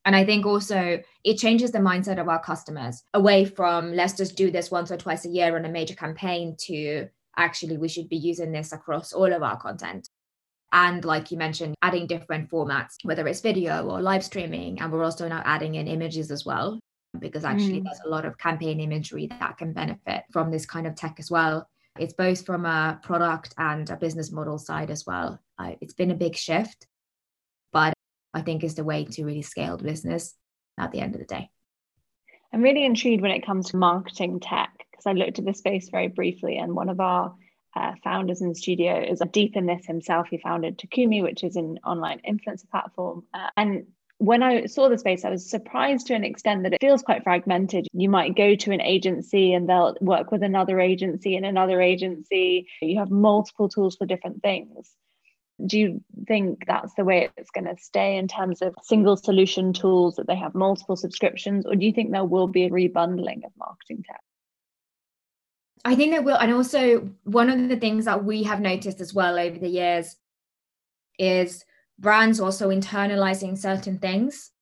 And 0.06 0.16
I 0.16 0.24
think 0.24 0.46
also 0.46 1.02
it 1.22 1.36
changes 1.36 1.70
the 1.70 1.80
mindset 1.80 2.18
of 2.18 2.30
our 2.30 2.42
customers 2.42 3.02
away 3.12 3.44
from 3.44 3.92
let's 3.92 4.14
just 4.14 4.36
do 4.36 4.50
this 4.50 4.70
once 4.70 4.90
or 4.90 4.96
twice 4.96 5.26
a 5.26 5.28
year 5.28 5.54
on 5.54 5.66
a 5.66 5.68
major 5.68 5.94
campaign 5.94 6.56
to 6.60 7.08
actually 7.36 7.76
we 7.76 7.88
should 7.88 8.08
be 8.08 8.16
using 8.16 8.50
this 8.50 8.72
across 8.72 9.12
all 9.12 9.30
of 9.30 9.42
our 9.42 9.58
content. 9.58 10.08
And 10.72 11.04
like 11.04 11.30
you 11.30 11.36
mentioned, 11.36 11.74
adding 11.82 12.06
different 12.06 12.50
formats, 12.50 12.94
whether 13.02 13.28
it's 13.28 13.42
video 13.42 13.86
or 13.86 14.00
live 14.00 14.24
streaming. 14.24 14.80
And 14.80 14.90
we're 14.90 15.04
also 15.04 15.28
now 15.28 15.42
adding 15.44 15.74
in 15.74 15.88
images 15.88 16.30
as 16.30 16.46
well 16.46 16.80
because 17.18 17.44
actually 17.44 17.80
mm. 17.80 17.84
there's 17.84 18.00
a 18.04 18.08
lot 18.08 18.24
of 18.24 18.38
campaign 18.38 18.80
imagery 18.80 19.26
that 19.26 19.58
can 19.58 19.72
benefit 19.72 20.24
from 20.30 20.50
this 20.50 20.66
kind 20.66 20.86
of 20.86 20.94
tech 20.94 21.16
as 21.18 21.30
well. 21.30 21.68
It's 21.98 22.12
both 22.12 22.44
from 22.46 22.64
a 22.64 23.00
product 23.02 23.54
and 23.58 23.88
a 23.90 23.96
business 23.96 24.30
model 24.30 24.58
side 24.58 24.90
as 24.90 25.04
well. 25.06 25.40
Uh, 25.58 25.72
it's 25.80 25.94
been 25.94 26.10
a 26.10 26.16
big 26.16 26.36
shift, 26.36 26.86
but 27.72 27.92
I 28.34 28.42
think 28.42 28.62
is 28.62 28.76
the 28.76 28.84
way 28.84 29.04
to 29.04 29.24
really 29.24 29.42
scale 29.42 29.76
the 29.76 29.84
business 29.84 30.34
at 30.78 30.92
the 30.92 31.00
end 31.00 31.14
of 31.14 31.20
the 31.20 31.26
day. 31.26 31.50
I'm 32.52 32.62
really 32.62 32.84
intrigued 32.84 33.22
when 33.22 33.32
it 33.32 33.44
comes 33.44 33.70
to 33.70 33.76
marketing 33.76 34.40
tech 34.40 34.70
because 34.90 35.06
I 35.06 35.12
looked 35.12 35.38
at 35.38 35.44
the 35.44 35.54
space 35.54 35.90
very 35.90 36.08
briefly, 36.08 36.56
and 36.58 36.74
one 36.74 36.88
of 36.88 37.00
our 37.00 37.34
uh, 37.76 37.92
founders 38.02 38.40
in 38.40 38.48
the 38.48 38.54
studio 38.54 39.00
is 39.00 39.22
deep 39.32 39.56
in 39.56 39.66
this 39.66 39.86
himself. 39.86 40.28
He 40.30 40.38
founded 40.38 40.78
Takumi, 40.78 41.22
which 41.22 41.44
is 41.44 41.56
an 41.56 41.78
online 41.84 42.20
influencer 42.28 42.68
platform, 42.70 43.24
uh, 43.34 43.48
and 43.56 43.86
when 44.18 44.42
I 44.42 44.66
saw 44.66 44.88
the 44.88 44.98
space, 44.98 45.24
I 45.24 45.30
was 45.30 45.48
surprised 45.48 46.08
to 46.08 46.14
an 46.14 46.24
extent 46.24 46.64
that 46.64 46.74
it 46.74 46.80
feels 46.80 47.02
quite 47.02 47.22
fragmented. 47.22 47.86
You 47.92 48.08
might 48.08 48.36
go 48.36 48.56
to 48.56 48.72
an 48.72 48.80
agency 48.80 49.52
and 49.52 49.68
they'll 49.68 49.96
work 50.00 50.32
with 50.32 50.42
another 50.42 50.80
agency 50.80 51.36
and 51.36 51.46
another 51.46 51.80
agency. 51.80 52.66
You 52.82 52.98
have 52.98 53.10
multiple 53.10 53.68
tools 53.68 53.96
for 53.96 54.06
different 54.06 54.42
things. 54.42 54.90
Do 55.64 55.78
you 55.78 56.04
think 56.26 56.64
that's 56.66 56.94
the 56.94 57.04
way 57.04 57.30
it's 57.36 57.50
going 57.50 57.66
to 57.66 57.76
stay 57.80 58.16
in 58.16 58.28
terms 58.28 58.60
of 58.60 58.74
single 58.82 59.16
solution 59.16 59.72
tools 59.72 60.16
that 60.16 60.26
they 60.26 60.36
have 60.36 60.54
multiple 60.54 60.96
subscriptions? 60.96 61.64
Or 61.64 61.76
do 61.76 61.86
you 61.86 61.92
think 61.92 62.10
there 62.10 62.24
will 62.24 62.48
be 62.48 62.64
a 62.64 62.70
rebundling 62.70 63.44
of 63.44 63.52
marketing 63.56 64.04
tech? 64.06 64.20
I 65.84 65.94
think 65.94 66.12
there 66.12 66.22
will. 66.22 66.36
And 66.36 66.52
also, 66.52 67.10
one 67.22 67.50
of 67.50 67.68
the 67.68 67.76
things 67.76 68.04
that 68.06 68.24
we 68.24 68.42
have 68.44 68.60
noticed 68.60 69.00
as 69.00 69.14
well 69.14 69.38
over 69.38 69.58
the 69.58 69.68
years 69.68 70.16
is 71.18 71.64
brands 71.98 72.40
also 72.40 72.70
internalizing 72.70 73.56
certain 73.58 73.98
things. 73.98 74.52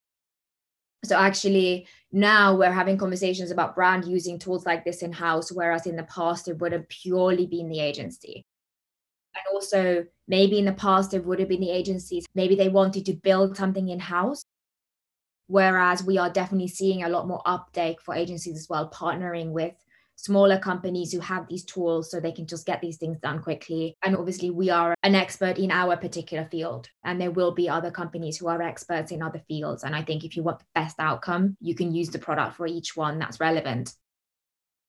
So 1.05 1.17
actually, 1.17 1.87
now 2.11 2.57
we're 2.57 2.73
having 2.73 2.99
conversations 2.99 3.51
about 3.51 3.75
brand 3.75 4.07
using 4.07 4.39
tools 4.39 4.67
like 4.67 4.85
this 4.85 5.03
in 5.03 5.13
house, 5.13 5.53
whereas 5.53 5.87
in 5.87 5.97
the 5.97 6.03
past 6.05 6.49
it 6.49 6.59
would 6.59 6.73
have 6.73 6.89
purely 6.89 7.47
been 7.47 7.69
the 7.69 7.81
agency. 7.81 8.45
And 9.35 9.55
also, 9.55 10.07
maybe 10.27 10.59
in 10.59 10.65
the 10.65 10.73
past, 10.73 11.13
it 11.13 11.25
would 11.25 11.39
have 11.39 11.49
been 11.49 11.61
the 11.61 11.71
agencies, 11.71 12.25
maybe 12.35 12.55
they 12.55 12.71
wanted 12.71 13.05
to 13.07 13.13
build 13.13 13.57
something 13.57 13.89
in 13.89 14.01
house. 14.01 14.43
Whereas 15.49 16.03
we 16.03 16.19
are 16.19 16.31
definitely 16.31 16.69
seeing 16.69 17.05
a 17.05 17.09
lot 17.09 17.29
more 17.29 17.43
uptake 17.45 18.01
for 18.01 18.15
agencies 18.15 18.57
as 18.57 18.69
well, 18.69 18.91
partnering 18.91 19.51
with 19.51 19.75
smaller 20.17 20.59
companies 20.59 21.13
who 21.13 21.21
have 21.21 21.47
these 21.49 21.65
tools 21.65 22.11
so 22.11 22.19
they 22.19 22.33
can 22.33 22.47
just 22.47 22.67
get 22.67 22.81
these 22.81 22.97
things 22.97 23.19
done 23.21 23.41
quickly. 23.41 23.97
And 24.03 24.17
obviously, 24.17 24.51
we 24.51 24.71
are 24.71 24.95
an 25.03 25.15
expert 25.15 25.59
in 25.59 25.71
our 25.71 25.97
particular 25.97 26.45
field, 26.45 26.89
and 27.05 27.21
there 27.21 27.31
will 27.31 27.53
be 27.53 27.69
other 27.69 27.91
companies 27.91 28.39
who 28.39 28.49
are 28.49 28.61
experts 28.61 29.13
in 29.13 29.23
other 29.23 29.43
fields. 29.47 29.85
And 29.85 29.95
I 29.95 30.03
think 30.03 30.25
if 30.25 30.37
you 30.37 30.43
want 30.43 30.59
the 30.59 30.67
best 30.75 30.97
outcome, 30.99 31.57
you 31.61 31.75
can 31.75 31.95
use 31.95 32.11
the 32.11 32.19
product 32.19 32.57
for 32.57 32.67
each 32.67 32.97
one 32.97 33.19
that's 33.19 33.41
relevant. 33.41 33.95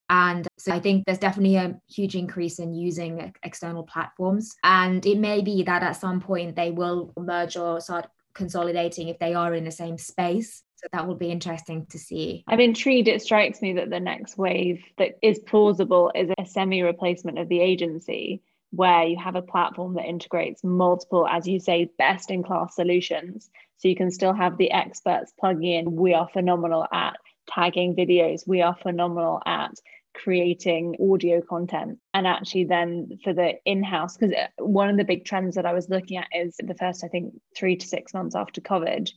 And 0.10 0.48
so 0.58 0.72
I 0.72 0.80
think 0.80 1.04
there's 1.06 1.18
definitely 1.18 1.58
a 1.58 1.78
huge 1.90 2.16
increase 2.16 2.60
in 2.60 2.74
using 2.74 3.34
external 3.44 3.84
platforms. 3.84 4.56
And 4.64 5.06
it 5.06 5.20
may 5.20 5.42
be 5.42 5.64
that 5.64 5.84
at 5.84 5.98
some 5.98 6.22
point 6.22 6.56
they 6.56 6.72
will 6.72 7.12
merge 7.18 7.58
or 7.58 7.82
start 7.82 8.08
consolidating 8.34 9.10
if 9.10 9.20
they 9.20 9.34
are 9.34 9.54
in 9.54 9.66
the 9.66 9.72
same 9.72 9.98
space. 9.98 10.64
So 10.78 10.88
that 10.94 11.08
will 11.08 11.16
be 11.16 11.32
interesting 11.32 11.88
to 11.88 11.98
see. 11.98 12.44
I'm 12.48 12.60
intrigued. 12.60 13.08
It 13.08 13.22
strikes 13.22 13.62
me 13.62 13.74
that 13.74 13.90
the 13.90 14.00
next 14.00 14.38
wave 14.38 14.84
that 14.98 15.18
is 15.24 15.40
plausible 15.40 16.12
is 16.14 16.30
a 16.38 16.46
semi 16.46 16.84
replacement 16.84 17.40
of 17.40 17.50
the 17.50 17.60
agency 17.60 18.44
where 18.72 19.04
you 19.04 19.18
have 19.18 19.36
a 19.36 19.42
platform 19.42 19.96
that 19.96 20.06
integrates 20.06 20.64
multiple, 20.64 21.28
as 21.28 21.48
you 21.48 21.60
say, 21.60 21.90
best 21.98 22.30
in 22.30 22.44
class 22.44 22.76
solutions. 22.76 23.50
So 23.78 23.88
you 23.88 23.96
can 23.96 24.12
still 24.12 24.34
have 24.34 24.58
the 24.58 24.72
experts 24.72 25.34
plugging 25.40 25.72
in. 25.72 25.96
We 25.96 26.14
are 26.14 26.30
phenomenal 26.32 26.86
at 26.92 27.18
tagging 27.50 27.96
videos. 27.96 28.48
We 28.48 28.62
are 28.62 28.76
phenomenal 28.76 29.42
at 29.46 29.74
creating 30.14 30.96
audio 31.00 31.42
content 31.42 32.00
and 32.14 32.26
actually 32.26 32.64
then 32.64 33.20
for 33.24 33.34
the 33.34 33.54
in-house 33.66 34.18
because 34.18 34.34
uh, 34.34 34.48
one 34.64 34.90
of 34.90 34.98
the 34.98 35.04
big 35.04 35.24
trends 35.26 35.56
that 35.56 35.66
i 35.66 35.74
was 35.74 35.90
looking 35.90 36.18
at 36.18 36.26
is 36.34 36.56
the 36.58 36.74
first 36.74 37.04
i 37.04 37.08
think 37.08 37.34
three 37.56 37.76
to 37.76 37.86
six 37.86 38.16
months 38.16 38.36
after 38.36 38.60
covid 38.60 39.12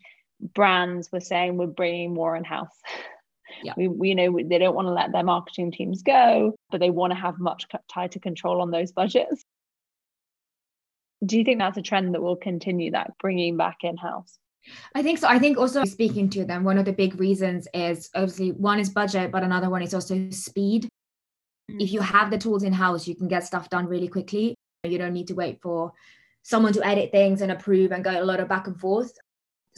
brands 0.54 1.10
were 1.12 1.20
saying 1.20 1.56
we're 1.56 1.66
bringing 1.66 2.14
more 2.14 2.36
in-house 2.36 2.76
yeah. 3.62 3.74
we, 3.76 3.88
we 3.88 4.08
you 4.10 4.14
know 4.14 4.38
they 4.44 4.58
don't 4.58 4.74
want 4.74 4.86
to 4.86 4.92
let 4.92 5.12
their 5.12 5.24
marketing 5.24 5.70
teams 5.72 6.02
go 6.02 6.54
but 6.70 6.80
they 6.80 6.90
want 6.90 7.12
to 7.12 7.18
have 7.18 7.38
much 7.38 7.66
tighter 7.92 8.18
control 8.18 8.60
on 8.60 8.70
those 8.70 8.92
budgets 8.92 9.44
do 11.24 11.36
you 11.36 11.44
think 11.44 11.58
that's 11.58 11.76
a 11.76 11.82
trend 11.82 12.14
that 12.14 12.22
will 12.22 12.36
continue 12.36 12.90
that 12.90 13.12
bringing 13.18 13.56
back 13.56 13.78
in-house 13.82 14.38
I 14.94 15.02
think 15.02 15.18
so. 15.18 15.28
I 15.28 15.38
think 15.38 15.58
also 15.58 15.84
speaking 15.84 16.28
to 16.30 16.44
them, 16.44 16.64
one 16.64 16.78
of 16.78 16.84
the 16.84 16.92
big 16.92 17.18
reasons 17.18 17.66
is 17.72 18.10
obviously 18.14 18.52
one 18.52 18.78
is 18.78 18.90
budget, 18.90 19.30
but 19.32 19.42
another 19.42 19.70
one 19.70 19.82
is 19.82 19.94
also 19.94 20.30
speed. 20.30 20.84
Mm-hmm. 21.70 21.80
If 21.80 21.92
you 21.92 22.00
have 22.00 22.30
the 22.30 22.38
tools 22.38 22.62
in 22.62 22.72
house, 22.72 23.06
you 23.06 23.14
can 23.14 23.28
get 23.28 23.44
stuff 23.44 23.70
done 23.70 23.86
really 23.86 24.08
quickly. 24.08 24.54
You 24.84 24.98
don't 24.98 25.12
need 25.12 25.28
to 25.28 25.34
wait 25.34 25.60
for 25.62 25.92
someone 26.42 26.72
to 26.72 26.86
edit 26.86 27.10
things 27.12 27.42
and 27.42 27.52
approve 27.52 27.92
and 27.92 28.04
go 28.04 28.22
a 28.22 28.24
lot 28.24 28.40
of 28.40 28.48
back 28.48 28.66
and 28.66 28.78
forth. 28.78 29.12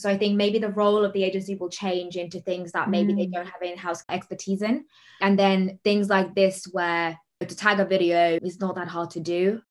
So 0.03 0.11
I 0.11 0.19
think 0.19 0.37
maybe 0.37 0.59
the 0.59 0.71
role 0.71 1.05
of 1.05 1.13
the 1.13 1.25
agency 1.25 1.55
will 1.55 1.69
change 1.69 2.17
into 2.17 2.41
things 2.41 2.73
that 2.73 2.91
maybe 2.91 3.13
mm. 3.13 3.17
they 3.19 3.27
don't 3.27 3.47
have 3.47 3.63
in-house 3.63 4.05
expertise 4.11 4.63
in. 4.63 4.85
And 5.21 5.39
then 5.39 5.79
things 5.85 6.09
like 6.09 6.35
this 6.35 6.67
where 6.73 7.19
to 7.41 7.57
tag 7.57 7.81
a 7.81 7.85
video 7.85 8.39
is 8.43 8.61
not 8.61 8.75
that 8.75 8.89
hard 8.89 9.11
to 9.11 9.21
do. 9.21 9.63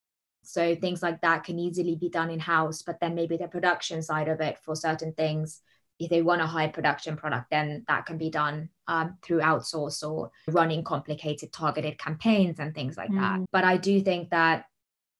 So 0.44 0.76
things 0.76 1.04
like 1.04 1.22
that 1.22 1.44
can 1.44 1.60
easily 1.60 1.96
be 1.96 2.10
done 2.10 2.32
in 2.32 2.40
house, 2.40 2.82
but 2.82 3.00
then 3.00 3.14
maybe 3.14 3.38
the 3.38 3.48
production 3.48 4.02
side 4.02 4.28
of 4.28 4.42
it 4.42 4.58
for 4.64 4.76
certain 4.76 5.14
things, 5.14 5.62
if 6.00 6.10
they 6.10 6.22
want 6.22 6.42
a 6.42 6.48
high 6.48 6.68
production 6.68 7.16
product, 7.16 7.52
then 7.52 7.84
that 7.88 8.06
can 8.06 8.18
be 8.18 8.30
done 8.30 8.70
um, 8.88 9.18
through 9.22 9.42
outsource 9.42 10.02
or 10.10 10.32
running 10.48 10.84
complicated 10.84 11.54
targeted 11.54 12.00
campaigns 12.00 12.58
and 12.60 12.74
things 12.74 12.98
like 12.98 13.12
mm. 13.12 13.20
that. 13.20 13.42
But 13.52 13.66
I 13.66 13.78
do 13.78 14.02
think 14.02 14.32
that 14.32 14.66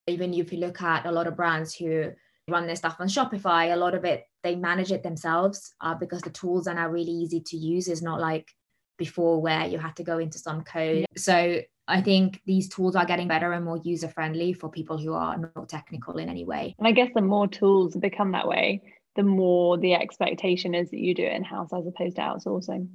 even 0.08 0.34
if 0.34 0.52
you 0.52 0.60
look 0.60 0.82
at 0.82 1.06
a 1.06 1.12
lot 1.12 1.28
of 1.28 1.36
brands 1.36 1.76
who 1.76 2.12
run 2.50 2.68
their 2.68 2.76
stuff 2.76 2.98
on 3.00 3.08
Shopify, 3.08 3.74
a 3.74 3.78
lot 3.78 3.96
of 3.96 4.06
it 4.06 4.26
they 4.44 4.56
manage 4.56 4.92
it 4.92 5.04
themselves 5.04 5.74
uh, 5.82 5.94
because 5.94 6.22
the 6.22 6.30
tools 6.30 6.68
are 6.68 6.74
now 6.74 6.90
really 6.90 7.12
easy 7.12 7.42
to 7.42 7.58
use. 7.58 7.88
It's 7.88 8.02
not 8.02 8.20
like 8.20 8.52
before 8.98 9.42
where 9.42 9.66
you 9.68 9.78
had 9.78 9.96
to 9.98 10.04
go 10.04 10.18
into 10.18 10.38
some 10.38 10.64
code. 10.64 11.00
Yeah. 11.00 11.06
So 11.18 11.62
I 11.88 12.02
think 12.02 12.42
these 12.46 12.70
tools 12.70 12.96
are 12.96 13.06
getting 13.06 13.28
better 13.28 13.52
and 13.54 13.66
more 13.66 13.80
user 13.84 14.08
friendly 14.08 14.54
for 14.54 14.70
people 14.70 14.98
who 14.98 15.14
are 15.14 15.38
not 15.38 15.70
technical 15.70 16.18
in 16.18 16.30
any 16.30 16.46
way. 16.46 16.76
And 16.78 16.88
I 16.88 16.92
guess 16.92 17.10
the 17.14 17.22
more 17.22 17.48
tools 17.48 17.96
become 17.96 18.32
that 18.32 18.48
way, 18.48 18.82
the 19.16 19.24
more 19.24 19.78
the 19.78 19.94
expectation 19.94 20.74
is 20.74 20.90
that 20.92 21.00
you 21.00 21.14
do 21.14 21.24
it 21.24 21.34
in 21.34 21.44
house 21.44 21.74
as 21.74 21.86
opposed 21.86 22.16
to 22.16 22.22
outsourcing. 22.22 22.88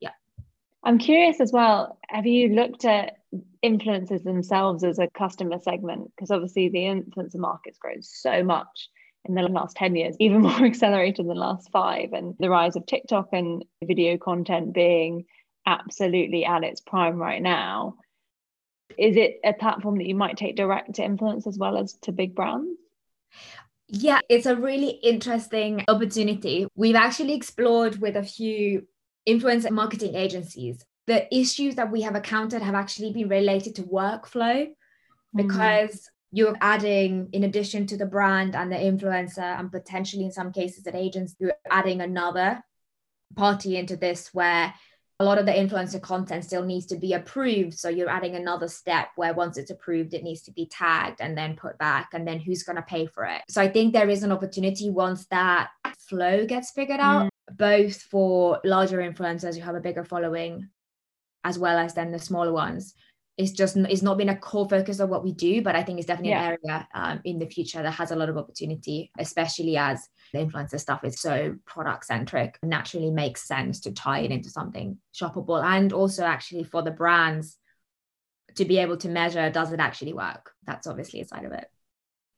Yeah. 0.00 0.12
I'm 0.82 0.98
curious 0.98 1.40
as 1.40 1.52
well, 1.52 1.98
have 2.08 2.26
you 2.26 2.54
looked 2.54 2.84
at 2.84 3.17
influencers 3.64 4.22
themselves 4.22 4.84
as 4.84 4.98
a 4.98 5.08
customer 5.08 5.58
segment? 5.60 6.12
Because 6.14 6.30
obviously 6.30 6.68
the 6.68 6.78
influencer 6.78 7.36
market's 7.36 7.78
grown 7.78 8.02
so 8.02 8.42
much 8.42 8.88
in 9.24 9.34
the 9.34 9.42
last 9.42 9.76
10 9.76 9.96
years, 9.96 10.16
even 10.20 10.42
more 10.42 10.64
accelerated 10.64 11.18
than 11.18 11.28
the 11.28 11.34
last 11.34 11.70
five. 11.70 12.12
And 12.12 12.34
the 12.38 12.50
rise 12.50 12.76
of 12.76 12.86
TikTok 12.86 13.28
and 13.32 13.64
video 13.84 14.16
content 14.16 14.72
being 14.72 15.24
absolutely 15.66 16.44
at 16.44 16.64
its 16.64 16.80
prime 16.80 17.16
right 17.16 17.42
now 17.42 17.96
is 18.96 19.16
it 19.16 19.40
a 19.44 19.52
platform 19.52 19.98
that 19.98 20.06
you 20.06 20.14
might 20.14 20.36
take 20.36 20.56
direct 20.56 20.94
to 20.94 21.04
influence 21.04 21.46
as 21.46 21.58
well 21.58 21.76
as 21.76 21.94
to 22.02 22.12
big 22.12 22.34
brands? 22.34 22.78
Yeah, 23.88 24.20
it's 24.28 24.46
a 24.46 24.56
really 24.56 24.90
interesting 24.90 25.84
opportunity. 25.88 26.66
We've 26.74 26.94
actually 26.94 27.34
explored 27.34 28.00
with 28.00 28.16
a 28.16 28.22
few 28.22 28.86
influencer 29.26 29.70
marketing 29.70 30.14
agencies. 30.14 30.84
The 31.08 31.20
issues 31.34 31.74
that 31.74 31.90
we 31.90 32.02
have 32.02 32.14
encountered 32.14 32.62
have 32.62 32.74
actually 32.74 33.12
been 33.12 33.28
related 33.28 33.74
to 33.76 33.82
workflow 33.82 34.66
hmm. 34.66 35.36
because 35.36 35.94
mm. 35.94 36.08
you're 36.32 36.56
adding, 36.60 37.30
in 37.32 37.44
addition 37.44 37.86
to 37.88 37.96
the 37.96 38.06
brand 38.06 38.54
and 38.54 38.70
the 38.70 38.76
influencer, 38.76 39.58
and 39.58 39.72
potentially 39.72 40.24
in 40.24 40.32
some 40.32 40.52
cases 40.52 40.86
at 40.86 40.94
agents, 40.94 41.34
you're 41.38 41.54
adding 41.70 42.00
another 42.00 42.62
party 43.36 43.76
into 43.76 43.96
this 43.96 44.30
where 44.32 44.74
a 45.20 45.24
lot 45.24 45.38
of 45.38 45.46
the 45.46 45.52
influencer 45.52 46.00
content 46.00 46.44
still 46.44 46.64
needs 46.64 46.86
to 46.86 46.96
be 46.96 47.12
approved. 47.12 47.76
So 47.76 47.88
you're 47.88 48.08
adding 48.08 48.36
another 48.36 48.68
step 48.68 49.08
where 49.16 49.34
once 49.34 49.56
it's 49.58 49.70
approved, 49.70 50.14
it 50.14 50.22
needs 50.22 50.42
to 50.42 50.52
be 50.52 50.66
tagged 50.66 51.20
and 51.20 51.36
then 51.36 51.56
put 51.56 51.76
back, 51.78 52.10
and 52.12 52.28
then 52.28 52.38
who's 52.38 52.62
going 52.62 52.76
to 52.76 52.82
pay 52.82 53.06
for 53.06 53.24
it. 53.24 53.42
So 53.48 53.60
I 53.60 53.68
think 53.68 53.92
there 53.92 54.08
is 54.08 54.22
an 54.22 54.30
opportunity 54.30 54.90
once 54.90 55.26
that 55.30 55.70
flow 56.08 56.46
gets 56.46 56.70
figured 56.70 57.00
out, 57.00 57.24
mm. 57.24 57.56
both 57.56 58.00
for 58.02 58.60
larger 58.64 58.98
influencers 58.98 59.56
who 59.56 59.62
have 59.62 59.74
a 59.74 59.80
bigger 59.80 60.04
following, 60.04 60.68
as 61.44 61.58
well 61.58 61.78
as 61.78 61.94
then 61.94 62.10
the 62.10 62.18
smaller 62.18 62.52
ones. 62.52 62.94
It's 63.36 63.52
just 63.52 63.76
it's 63.76 64.02
not 64.02 64.18
been 64.18 64.30
a 64.30 64.36
core 64.36 64.68
focus 64.68 64.98
of 64.98 65.10
what 65.10 65.22
we 65.22 65.32
do, 65.32 65.62
but 65.62 65.76
I 65.76 65.84
think 65.84 65.98
it's 65.98 66.08
definitely 66.08 66.30
yeah. 66.30 66.50
an 66.50 66.58
area 66.64 66.88
um, 66.92 67.20
in 67.24 67.38
the 67.38 67.46
future 67.46 67.82
that 67.82 67.92
has 67.92 68.10
a 68.10 68.16
lot 68.16 68.28
of 68.28 68.36
opportunity, 68.36 69.12
especially 69.18 69.76
as 69.76 70.08
the 70.32 70.38
influencer 70.38 70.78
stuff 70.78 71.04
is 71.04 71.20
so 71.20 71.56
product 71.66 72.04
centric 72.04 72.58
naturally 72.62 73.10
makes 73.10 73.46
sense 73.46 73.80
to 73.80 73.92
tie 73.92 74.20
it 74.20 74.30
into 74.30 74.50
something 74.50 74.98
shoppable 75.14 75.62
and 75.62 75.92
also 75.92 76.24
actually 76.24 76.64
for 76.64 76.82
the 76.82 76.90
brands 76.90 77.56
to 78.54 78.64
be 78.64 78.78
able 78.78 78.96
to 78.96 79.08
measure 79.08 79.50
does 79.50 79.72
it 79.72 79.80
actually 79.80 80.12
work 80.12 80.52
that's 80.66 80.86
obviously 80.86 81.20
a 81.20 81.24
side 81.24 81.44
of 81.44 81.52
it 81.52 81.66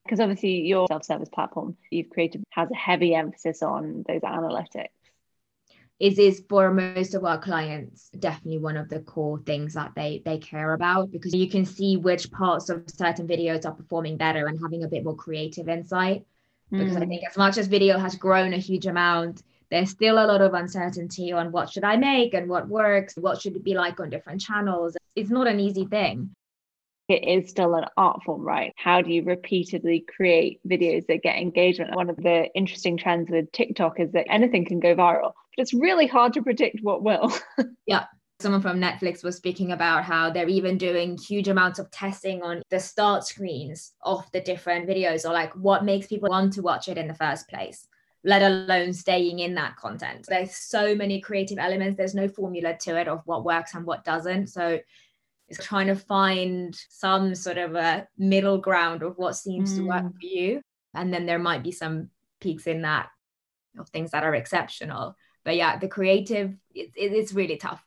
because 0.05 0.21
obviously 0.21 0.61
your 0.61 0.87
self-service 0.89 1.29
platform 1.31 1.77
you've 1.91 2.11
created 2.11 2.43
has 2.51 2.71
a 2.71 2.77
heavy 2.77 3.15
emphasis 3.15 3.63
on 3.63 4.05
those 4.07 4.21
analytics 4.21 4.89
is 6.01 6.19
is 6.19 6.43
for 6.49 6.73
most 6.73 7.15
of 7.15 7.25
our 7.25 7.39
clients 7.39 8.09
definitely 8.19 8.59
one 8.59 8.77
of 8.77 8.89
the 8.89 9.01
core 9.01 9.39
things 9.45 9.75
that 9.75 9.93
they 9.95 10.23
they 10.25 10.39
care 10.39 10.73
about 10.73 11.13
because 11.13 11.35
you 11.35 11.49
can 11.49 11.65
see 11.65 11.97
which 11.97 12.31
parts 12.33 12.71
of 12.71 12.83
certain 12.89 13.29
videos 13.29 13.67
are 13.67 13.75
performing 13.75 14.17
better 14.17 14.47
and 14.47 14.59
having 14.63 14.83
a 14.83 14.89
bit 14.89 15.05
more 15.05 15.15
creative 15.15 15.69
insight 15.69 16.25
because 16.71 16.95
mm. 16.95 17.03
I 17.03 17.07
think 17.07 17.23
as 17.29 17.37
much 17.37 17.59
as 17.59 17.67
video 17.67 17.99
has 17.99 18.15
grown 18.15 18.53
a 18.53 18.59
huge 18.59 18.87
amount, 18.87 19.43
there's 19.71 19.91
still 19.91 20.15
a 20.15 20.27
lot 20.27 20.41
of 20.41 20.55
uncertainty 20.55 21.33
on 21.33 21.53
what 21.53 21.71
should 21.71 21.85
I 21.85 21.97
make 21.97 22.35
and 22.35 22.49
what 22.49 22.69
works, 22.69 23.15
what 23.17 23.41
should 23.41 23.57
it 23.57 23.65
be 23.65 23.75
like 23.75 24.01
on 24.01 24.11
different 24.11 24.41
channels. 24.41 24.97
It's 25.17 25.31
not 25.31 25.49
an 25.49 25.61
easy 25.61 25.85
thing. 25.85 26.31
It 27.09 27.25
is 27.27 27.51
still 27.51 27.75
an 27.75 27.87
art 27.97 28.23
form, 28.23 28.43
right? 28.43 28.73
How 28.77 29.03
do 29.03 29.11
you 29.11 29.25
repeatedly 29.25 30.05
create 30.17 30.61
videos 30.67 31.07
that 31.07 31.23
get 31.23 31.39
engagement? 31.39 31.97
One 31.97 32.09
of 32.09 32.17
the 32.17 32.47
interesting 32.55 32.97
trends 32.97 33.29
with 33.29 33.51
TikTok 33.51 33.99
is 33.99 34.13
that 34.13 34.31
anything 34.31 34.65
can 34.65 34.79
go 34.79 34.95
viral, 34.95 35.33
it's 35.61 35.75
really 35.75 36.07
hard 36.07 36.33
to 36.33 36.43
predict 36.43 36.81
what 36.83 37.03
will. 37.03 37.33
yeah 37.87 38.07
someone 38.41 38.63
from 38.63 38.81
Netflix 38.81 39.23
was 39.23 39.37
speaking 39.37 39.73
about 39.73 40.05
how 40.05 40.31
they're 40.31 40.49
even 40.49 40.79
doing 40.79 41.17
huge 41.17 41.49
amounts 41.49 41.79
of 41.79 41.91
testing 41.91 42.43
on 42.43 42.63
the 42.71 42.81
start 42.81 43.25
screens 43.27 43.93
of 44.03 44.25
the 44.33 44.41
different 44.41 44.89
videos 44.89 45.29
or 45.29 45.33
like 45.33 45.53
what 45.55 45.85
makes 45.85 46.07
people 46.07 46.29
want 46.29 46.53
to 46.55 46.63
watch 46.63 46.89
it 46.89 46.99
in 46.99 47.07
the 47.07 47.15
first 47.15 47.49
place 47.49 47.87
let 48.25 48.43
alone 48.43 48.93
staying 48.93 49.39
in 49.39 49.55
that 49.55 49.77
content 49.77 50.27
there's 50.29 50.55
so 50.55 50.95
many 50.95 51.21
creative 51.21 51.59
elements 51.59 51.97
there's 51.97 52.15
no 52.15 52.29
formula 52.29 52.77
to 52.79 52.99
it 52.99 53.09
of 53.09 53.21
what 53.25 53.45
works 53.45 53.75
and 53.75 53.87
what 53.87 54.05
doesn't 54.05 54.47
so 54.47 54.79
it's 55.49 55.65
trying 55.65 55.87
to 55.87 55.97
find 55.97 56.79
some 56.89 57.35
sort 57.35 57.59
of 57.59 57.75
a 57.75 58.07
middle 58.19 58.59
ground 58.59 59.03
of 59.03 59.17
what 59.17 59.35
seems 59.35 59.73
mm. 59.73 59.77
to 59.77 59.87
work 59.87 60.03
mm. 60.03 60.13
for 60.13 60.27
you 60.27 60.63
and 60.95 61.13
then 61.13 61.27
there 61.27 61.39
might 61.39 61.63
be 61.63 61.73
some 61.73 62.09
peaks 62.41 62.67
in 62.67 62.83
that 62.83 63.09
of 63.79 63.89
things 63.91 64.11
that 64.11 64.25
are 64.25 64.35
exceptional 64.35 65.17
but 65.45 65.57
yeah 65.57 65.79
the 65.79 65.89
creative 65.89 66.55
it, 66.75 66.91
it, 66.97 67.13
it's 67.13 67.33
really 67.33 67.57
tough 67.57 67.85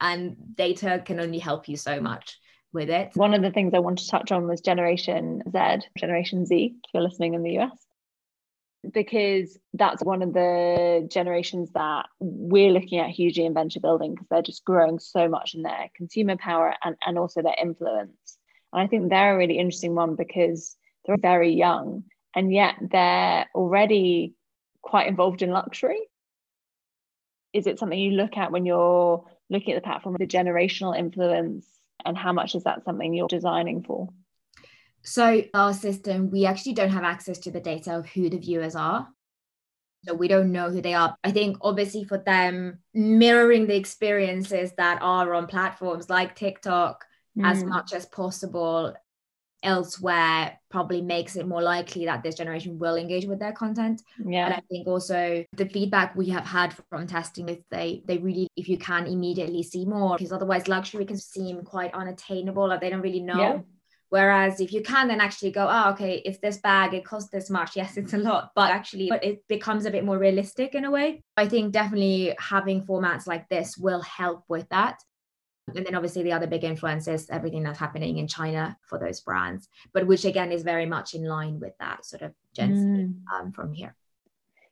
and 0.00 0.36
data 0.54 1.02
can 1.04 1.20
only 1.20 1.38
help 1.38 1.68
you 1.68 1.76
so 1.76 2.00
much 2.00 2.38
with 2.72 2.90
it. 2.90 3.10
One 3.14 3.34
of 3.34 3.42
the 3.42 3.50
things 3.50 3.74
I 3.74 3.78
want 3.78 3.98
to 3.98 4.08
touch 4.08 4.30
on 4.32 4.46
was 4.46 4.60
Generation 4.60 5.42
Z, 5.50 5.86
Generation 5.96 6.46
Z, 6.46 6.74
if 6.84 6.90
you're 6.92 7.02
listening 7.02 7.34
in 7.34 7.42
the 7.42 7.58
US, 7.58 7.86
because 8.92 9.58
that's 9.74 10.04
one 10.04 10.22
of 10.22 10.32
the 10.32 11.08
generations 11.10 11.70
that 11.72 12.06
we're 12.20 12.70
looking 12.70 12.98
at 12.98 13.10
hugely 13.10 13.44
in 13.44 13.54
venture 13.54 13.80
building 13.80 14.12
because 14.12 14.28
they're 14.30 14.42
just 14.42 14.64
growing 14.64 14.98
so 14.98 15.28
much 15.28 15.54
in 15.54 15.62
their 15.62 15.90
consumer 15.96 16.36
power 16.36 16.74
and, 16.84 16.96
and 17.04 17.18
also 17.18 17.42
their 17.42 17.56
influence. 17.60 18.38
And 18.72 18.82
I 18.82 18.86
think 18.86 19.08
they're 19.08 19.34
a 19.34 19.38
really 19.38 19.58
interesting 19.58 19.94
one 19.94 20.14
because 20.14 20.76
they're 21.04 21.16
very 21.16 21.54
young 21.54 22.04
and 22.34 22.52
yet 22.52 22.74
they're 22.80 23.46
already 23.54 24.34
quite 24.82 25.08
involved 25.08 25.42
in 25.42 25.50
luxury. 25.50 26.00
Is 27.52 27.66
it 27.66 27.78
something 27.78 27.98
you 27.98 28.12
look 28.12 28.36
at 28.36 28.52
when 28.52 28.66
you're 28.66 29.24
looking 29.50 29.72
at 29.72 29.76
the 29.76 29.86
platform, 29.86 30.16
the 30.18 30.26
generational 30.26 30.96
influence, 30.96 31.66
and 32.04 32.16
how 32.16 32.32
much 32.32 32.54
is 32.54 32.64
that 32.64 32.84
something 32.84 33.14
you're 33.14 33.28
designing 33.28 33.82
for? 33.82 34.08
So, 35.02 35.42
our 35.54 35.72
system, 35.72 36.30
we 36.30 36.44
actually 36.44 36.74
don't 36.74 36.90
have 36.90 37.04
access 37.04 37.38
to 37.38 37.50
the 37.50 37.60
data 37.60 37.96
of 37.96 38.06
who 38.06 38.28
the 38.28 38.38
viewers 38.38 38.74
are. 38.74 39.08
So, 40.04 40.14
we 40.14 40.28
don't 40.28 40.52
know 40.52 40.70
who 40.70 40.82
they 40.82 40.94
are. 40.94 41.16
I 41.24 41.30
think, 41.30 41.56
obviously, 41.62 42.04
for 42.04 42.18
them, 42.18 42.80
mirroring 42.92 43.66
the 43.66 43.76
experiences 43.76 44.72
that 44.76 44.98
are 45.00 45.32
on 45.34 45.46
platforms 45.46 46.10
like 46.10 46.34
TikTok 46.34 47.04
mm. 47.38 47.50
as 47.50 47.64
much 47.64 47.92
as 47.92 48.06
possible 48.06 48.94
elsewhere 49.62 50.58
probably 50.70 51.00
makes 51.00 51.36
it 51.36 51.46
more 51.46 51.62
likely 51.62 52.04
that 52.04 52.22
this 52.22 52.36
generation 52.36 52.78
will 52.78 52.96
engage 52.96 53.26
with 53.26 53.38
their 53.38 53.52
content 53.52 54.02
yeah 54.24 54.46
and 54.46 54.54
i 54.54 54.62
think 54.70 54.86
also 54.86 55.44
the 55.56 55.68
feedback 55.68 56.14
we 56.14 56.28
have 56.28 56.44
had 56.44 56.74
from 56.88 57.06
testing 57.06 57.48
is 57.48 57.58
they 57.70 58.02
they 58.06 58.18
really 58.18 58.48
if 58.56 58.68
you 58.68 58.78
can 58.78 59.06
immediately 59.06 59.62
see 59.62 59.84
more 59.84 60.16
because 60.16 60.32
otherwise 60.32 60.68
luxury 60.68 61.04
can 61.04 61.16
seem 61.16 61.62
quite 61.62 61.92
unattainable 61.94 62.72
or 62.72 62.78
they 62.78 62.90
don't 62.90 63.02
really 63.02 63.20
know 63.20 63.40
yeah. 63.40 63.58
Whereas 64.10 64.60
if 64.60 64.72
you 64.72 64.82
can 64.82 65.08
then 65.08 65.20
actually 65.20 65.50
go, 65.50 65.68
oh, 65.68 65.90
okay, 65.92 66.22
it's 66.24 66.38
this 66.38 66.58
bag, 66.58 66.94
it 66.94 67.04
costs 67.04 67.30
this 67.30 67.50
much. 67.50 67.72
Yes, 67.78 67.96
it's 67.96 68.14
a 68.14 68.18
lot, 68.18 68.50
but 68.56 68.70
actually 68.70 69.08
but 69.08 69.22
it 69.22 69.46
becomes 69.46 69.86
a 69.86 69.90
bit 69.90 70.04
more 70.04 70.18
realistic 70.18 70.74
in 70.74 70.84
a 70.84 70.90
way. 70.90 71.22
I 71.36 71.46
think 71.46 71.72
definitely 71.72 72.34
having 72.38 72.84
formats 72.84 73.26
like 73.26 73.48
this 73.48 73.76
will 73.76 74.02
help 74.02 74.44
with 74.48 74.68
that. 74.70 74.98
And 75.74 75.86
then 75.86 75.94
obviously 75.94 76.22
the 76.22 76.32
other 76.32 76.46
big 76.46 76.64
influences, 76.64 77.28
everything 77.30 77.62
that's 77.62 77.78
happening 77.78 78.18
in 78.18 78.26
China 78.26 78.76
for 78.82 78.98
those 78.98 79.20
brands, 79.20 79.68
but 79.92 80.06
which 80.06 80.24
again 80.24 80.52
is 80.52 80.62
very 80.62 80.86
much 80.86 81.14
in 81.14 81.24
line 81.24 81.60
with 81.60 81.76
that 81.78 82.04
sort 82.04 82.22
of 82.22 82.32
Gen 82.54 82.74
mm. 82.74 83.34
um, 83.34 83.52
from 83.52 83.72
here. 83.72 83.94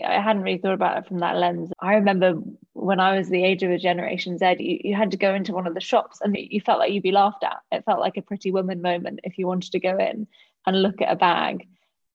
I 0.05 0.21
hadn't 0.21 0.43
really 0.43 0.59
thought 0.59 0.75
about 0.75 0.99
it 0.99 1.07
from 1.09 1.21
that 1.21 1.37
lens. 1.37 1.73
I 1.81 1.95
remember 1.95 2.35
when 2.75 3.01
I 3.01 3.17
was 3.17 3.29
the 3.29 3.43
age 3.43 3.63
of 3.63 3.71
a 3.71 3.79
Generation 3.79 4.37
Z, 4.37 4.57
you, 4.59 4.91
you 4.91 4.95
had 4.95 5.13
to 5.13 5.17
go 5.17 5.35
into 5.35 5.55
one 5.55 5.67
of 5.67 5.75
the 5.75 5.81
shops 5.81 6.21
and 6.21 6.37
you 6.39 6.61
felt 6.61 6.79
like 6.79 6.93
you'd 6.93 7.03
be 7.03 7.13
laughed 7.13 7.45
at. 7.45 7.59
It 7.73 7.85
felt 7.87 8.01
like 8.01 8.19
a 8.19 8.23
pretty 8.23 8.51
woman 8.51 8.83
moment 8.83 9.21
if 9.25 9.39
you 9.39 9.47
wanted 9.47 9.73
to 9.73 9.81
go 9.81 9.97
in 9.97 10.27
and 10.67 10.83
look 10.83 11.01
at 11.01 11.11
a 11.11 11.17
bag 11.17 11.67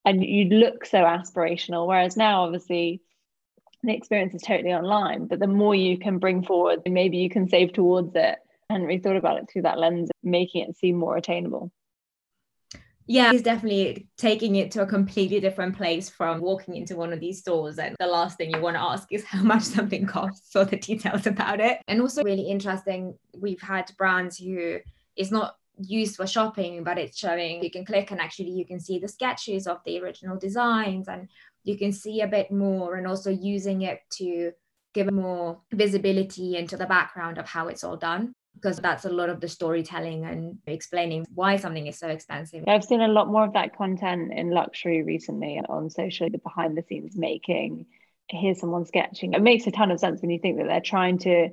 and 0.06 0.24
you'd 0.24 0.54
look 0.54 0.86
so 0.86 1.00
aspirational. 1.00 1.88
Whereas 1.88 2.16
now, 2.16 2.44
obviously, 2.44 3.02
the 3.84 3.94
experience 3.94 4.36
is 4.36 4.44
totally 4.44 4.74
online, 4.74 5.26
but 5.26 5.40
the 5.40 5.48
more 5.48 5.74
you 5.74 5.98
can 5.98 6.20
bring 6.20 6.44
forward, 6.44 6.82
maybe 6.86 7.18
you 7.18 7.30
can 7.30 7.50
save 7.50 7.74
towards 7.74 8.16
it. 8.16 8.38
I 8.72 8.76
hadn't 8.76 8.88
really 8.88 9.02
thought 9.02 9.18
about 9.18 9.38
it 9.38 9.50
through 9.52 9.64
that 9.64 9.78
lens, 9.78 10.10
making 10.24 10.70
it 10.70 10.78
seem 10.78 10.96
more 10.96 11.18
attainable. 11.18 11.72
Yeah 13.06 13.32
he's 13.32 13.42
definitely 13.42 14.08
taking 14.16 14.56
it 14.56 14.72
to 14.72 14.84
a 14.84 14.86
completely 14.86 15.42
different 15.42 15.76
place 15.76 16.10
from 16.10 16.40
walking 16.40 16.78
into 16.78 16.96
one 16.96 17.12
of 17.12 17.20
these 17.20 17.40
stores 17.40 17.78
and 17.80 17.96
the 18.00 18.08
last 18.08 18.38
thing 18.38 18.52
you 18.52 18.62
want 18.62 18.78
to 18.78 18.82
ask 18.82 19.12
is 19.12 19.26
how 19.26 19.42
much 19.44 19.64
something 19.64 20.06
costs 20.06 20.56
or 20.56 20.64
the 20.64 20.78
details 20.78 21.28
about 21.28 21.60
it. 21.60 21.80
And 21.90 22.00
also 22.00 22.24
really 22.24 22.50
interesting 22.50 23.18
we've 23.38 23.62
had 23.62 23.92
brands 23.98 24.38
who 24.38 24.78
is 25.18 25.32
not 25.32 25.58
used 25.78 26.16
for 26.16 26.26
shopping 26.26 26.86
but 26.86 26.98
it's 26.98 27.18
showing 27.18 27.62
you 27.62 27.72
can 27.72 27.84
click 27.84 28.12
and 28.12 28.22
actually 28.22 28.52
you 28.52 28.66
can 28.66 28.80
see 28.80 29.00
the 29.00 29.10
sketches 29.10 29.68
of 29.68 29.84
the 29.84 30.00
original 30.00 30.38
designs 30.38 31.10
and 31.10 31.28
you 31.66 31.78
can 31.78 31.92
see 31.92 32.22
a 32.22 32.28
bit 32.28 32.50
more 32.50 32.96
and 32.96 33.08
also 33.08 33.32
using 33.32 33.82
it 33.82 34.00
to 34.12 34.54
give 34.94 35.12
more 35.12 35.60
visibility 35.74 36.56
into 36.56 36.78
the 36.78 36.86
background 36.86 37.38
of 37.38 37.46
how 37.46 37.68
it's 37.68 37.84
all 37.84 37.98
done 37.98 38.34
because 38.56 38.78
that's 38.78 39.06
a 39.06 39.10
lot 39.10 39.30
of 39.30 39.40
the 39.40 39.48
storytelling 39.48 40.26
and 40.26 40.58
explaining 40.68 41.26
why 41.34 41.56
something 41.56 41.88
is 41.88 41.98
so 41.98 42.08
expensive. 42.08 42.64
I've 42.68 42.84
seen 42.84 43.02
a 43.02 43.08
lot 43.08 43.28
more 43.28 43.46
of 43.46 43.54
that 43.54 43.76
content 43.76 44.32
in 44.34 44.52
luxury 44.52 45.04
recently 45.04 45.60
on 45.68 45.90
social, 45.90 46.30
the 46.30 46.38
behind 46.38 46.78
the 46.78 46.84
scenes 46.84 47.16
making. 47.16 47.86
Here's 48.30 48.60
someone 48.60 48.86
sketching. 48.86 49.34
It 49.34 49.42
makes 49.42 49.68
a 49.68 49.72
ton 49.72 49.92
of 49.92 50.00
sense 50.00 50.22
when 50.22 50.30
you 50.30 50.40
think 50.40 50.58
that 50.58 50.68
they're 50.68 50.82
trying 50.82 51.18
to 51.20 51.50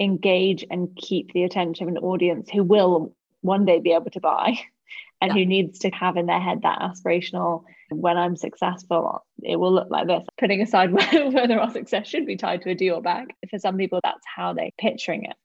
engage 0.00 0.64
and 0.70 0.96
keep 0.96 1.32
the 1.32 1.44
attention 1.44 1.88
of 1.88 1.94
an 1.94 2.02
audience 2.02 2.48
who 2.50 2.62
will 2.62 3.14
one 3.40 3.64
day 3.64 3.80
be 3.80 3.92
able 3.92 4.10
to 4.10 4.20
buy 4.20 4.58
and 5.20 5.30
yeah. 5.30 5.34
who 5.34 5.46
needs 5.46 5.80
to 5.80 5.90
have 5.90 6.16
in 6.16 6.26
their 6.26 6.40
head 6.40 6.62
that 6.62 6.80
aspirational 6.80 7.64
when 7.94 8.16
I'm 8.16 8.36
successful, 8.36 9.24
it 9.42 9.56
will 9.56 9.72
look 9.72 9.88
like 9.90 10.06
this. 10.06 10.24
Putting 10.38 10.62
aside 10.62 10.92
whether 11.32 11.60
our 11.60 11.70
success 11.70 12.08
should 12.08 12.26
be 12.26 12.36
tied 12.36 12.62
to 12.62 12.70
a 12.70 12.74
deal 12.74 13.00
bag, 13.00 13.34
for 13.50 13.58
some 13.58 13.76
people, 13.76 14.00
that's 14.02 14.24
how 14.24 14.54
they're 14.54 14.70
picturing 14.78 15.24
it. 15.24 15.36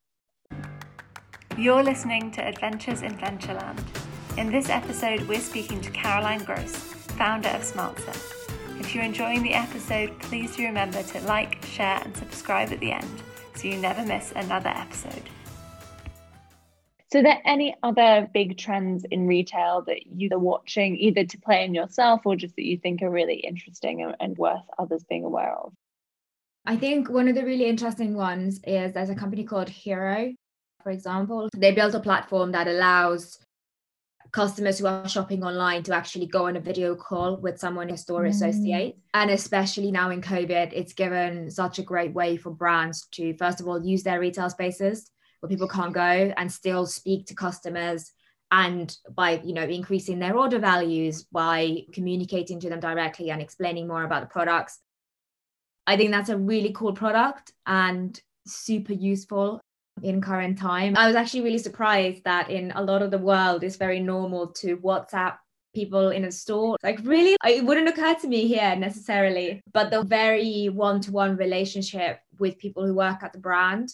You're 1.57 1.81
listening 1.81 2.29
to 2.33 2.47
Adventures 2.47 3.01
in 3.01 3.17
Ventureland. 3.17 3.83
In 4.37 4.51
this 4.51 4.69
episode, 4.69 5.27
we're 5.27 5.39
speaking 5.39 5.81
to 5.81 5.89
Karoline 5.89 6.45
Gross, 6.45 6.75
founder 6.75 7.49
of 7.49 7.63
Smartzer. 7.63 8.15
If 8.79 8.93
you're 8.93 9.03
enjoying 9.03 9.41
the 9.41 9.55
episode, 9.55 10.19
please 10.19 10.55
do 10.55 10.65
remember 10.65 11.01
to 11.01 11.21
like, 11.21 11.65
share, 11.65 11.99
and 12.05 12.15
subscribe 12.15 12.71
at 12.71 12.79
the 12.79 12.91
end 12.91 13.23
so 13.55 13.67
you 13.67 13.77
never 13.77 14.05
miss 14.05 14.31
another 14.35 14.69
episode. 14.69 15.23
So, 17.11 17.21
are 17.21 17.23
there 17.23 17.41
any 17.43 17.75
other 17.81 18.29
big 18.31 18.59
trends 18.59 19.03
in 19.09 19.25
retail 19.25 19.81
that 19.87 20.05
you 20.05 20.29
are 20.33 20.37
watching, 20.37 20.95
either 20.97 21.25
to 21.25 21.39
play 21.39 21.65
in 21.65 21.73
yourself 21.73 22.21
or 22.25 22.35
just 22.35 22.55
that 22.57 22.65
you 22.65 22.77
think 22.77 23.01
are 23.01 23.09
really 23.09 23.37
interesting 23.37 24.03
and, 24.03 24.15
and 24.19 24.37
worth 24.37 24.61
others 24.77 25.03
being 25.09 25.23
aware 25.23 25.55
of? 25.55 25.73
I 26.67 26.75
think 26.75 27.09
one 27.09 27.27
of 27.27 27.33
the 27.33 27.45
really 27.45 27.65
interesting 27.65 28.13
ones 28.13 28.59
is 28.63 28.93
there's 28.93 29.09
a 29.09 29.15
company 29.15 29.43
called 29.43 29.69
Hero 29.69 30.35
for 30.87 30.91
example. 30.91 31.49
They 31.53 31.73
built 31.73 31.95
a 31.95 31.99
platform 31.99 32.53
that 32.53 32.65
allows 32.65 33.39
customers 34.31 34.79
who 34.79 34.87
are 34.87 35.07
shopping 35.09 35.43
online 35.43 35.83
to 35.83 35.93
actually 35.93 36.27
go 36.27 36.47
on 36.47 36.55
a 36.55 36.61
video 36.61 36.95
call 36.95 37.35
with 37.35 37.59
someone 37.59 37.89
in 37.89 37.95
a 37.95 37.97
store 37.97 38.23
mm. 38.23 38.29
associate. 38.29 38.95
And 39.13 39.29
especially 39.29 39.91
now 39.91 40.11
in 40.11 40.21
COVID, 40.21 40.71
it's 40.71 40.93
given 40.93 41.51
such 41.51 41.77
a 41.77 41.83
great 41.83 42.13
way 42.13 42.37
for 42.37 42.51
brands 42.51 43.05
to, 43.15 43.35
first 43.35 43.59
of 43.59 43.67
all, 43.67 43.85
use 43.85 44.03
their 44.03 44.21
retail 44.21 44.49
spaces 44.49 45.11
where 45.41 45.49
people 45.49 45.67
can't 45.67 45.93
go 45.93 46.33
and 46.37 46.49
still 46.49 46.85
speak 46.85 47.25
to 47.27 47.35
customers 47.35 48.13
and 48.49 48.95
by 49.13 49.41
you 49.43 49.53
know 49.53 49.63
increasing 49.63 50.19
their 50.19 50.37
order 50.37 50.57
values 50.57 51.23
by 51.23 51.79
communicating 51.91 52.61
to 52.61 52.69
them 52.69 52.79
directly 52.79 53.29
and 53.29 53.41
explaining 53.41 53.89
more 53.89 54.05
about 54.05 54.21
the 54.21 54.27
products 54.27 54.79
i 55.85 55.97
think 55.97 56.11
that's 56.11 56.29
a 56.29 56.37
really 56.37 56.71
cool 56.71 56.93
product 56.93 57.51
and 57.65 58.21
super 58.45 58.93
useful 58.93 59.59
in 60.03 60.21
current 60.21 60.57
time. 60.57 60.95
I 60.97 61.07
was 61.07 61.15
actually 61.15 61.41
really 61.41 61.57
surprised 61.57 62.23
that 62.23 62.49
in 62.49 62.71
a 62.75 62.83
lot 62.83 63.01
of 63.01 63.11
the 63.11 63.17
world 63.17 63.63
it's 63.63 63.75
very 63.75 63.99
normal 63.99 64.47
to 64.47 64.77
WhatsApp 64.77 65.37
people 65.73 66.09
in 66.09 66.25
a 66.25 66.31
store. 66.31 66.77
Like 66.83 66.99
really, 67.03 67.37
it 67.45 67.63
wouldn't 67.63 67.89
occur 67.89 68.15
to 68.15 68.27
me 68.27 68.47
here 68.47 68.75
necessarily, 68.75 69.61
but 69.71 69.91
the 69.91 70.03
very 70.03 70.67
one-to-one 70.67 71.37
relationship 71.37 72.19
with 72.39 72.57
people 72.57 72.85
who 72.85 72.93
work 72.93 73.23
at 73.23 73.33
the 73.33 73.39
brand. 73.39 73.93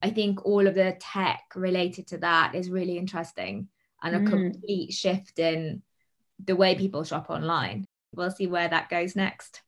I 0.00 0.10
think 0.10 0.46
all 0.46 0.66
of 0.68 0.76
the 0.76 0.96
tech 1.00 1.42
related 1.56 2.06
to 2.08 2.18
that 2.18 2.54
is 2.54 2.70
really 2.70 2.96
interesting 2.96 3.68
and 4.00 4.14
a 4.14 4.20
mm. 4.20 4.28
complete 4.28 4.92
shift 4.92 5.40
in 5.40 5.82
the 6.44 6.54
way 6.54 6.76
people 6.76 7.02
shop 7.02 7.30
online. 7.30 7.84
We'll 8.14 8.30
see 8.30 8.46
where 8.46 8.68
that 8.68 8.88
goes 8.88 9.16
next. 9.16 9.62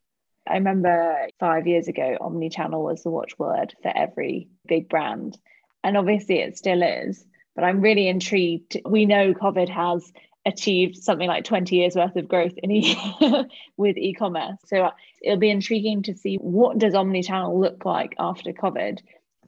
I 0.51 0.55
remember 0.55 1.29
five 1.39 1.69
years 1.69 1.87
ago, 1.87 2.19
omni-channel 2.21 2.83
was 2.83 3.03
the 3.03 3.11
watchword 3.11 3.75
for 3.83 3.97
every 3.97 4.49
big 4.67 4.89
brand. 4.89 5.39
And 5.85 5.97
obviously 5.97 6.41
it 6.41 6.59
still 6.59 6.83
is. 6.83 7.25
But 7.55 7.65
I'm 7.65 7.81
really 7.81 8.09
intrigued. 8.09 8.77
We 8.85 9.07
know 9.07 9.33
COVID 9.33 9.69
has 9.69 10.13
achieved 10.45 10.97
something 10.97 11.29
like 11.29 11.45
20 11.45 11.77
years 11.77 11.95
worth 11.95 12.17
of 12.17 12.27
growth 12.27 12.55
in 12.57 12.71
e- 12.73 13.45
with 13.77 13.97
e-commerce. 13.97 14.59
So 14.67 14.87
uh, 14.87 14.91
it'll 15.23 15.39
be 15.39 15.51
intriguing 15.51 16.03
to 16.05 16.17
see 16.17 16.37
what 16.37 16.79
does 16.79 16.95
omni-channel 16.95 17.61
look 17.61 17.85
like 17.85 18.17
after 18.19 18.53
COVID, 18.53 18.99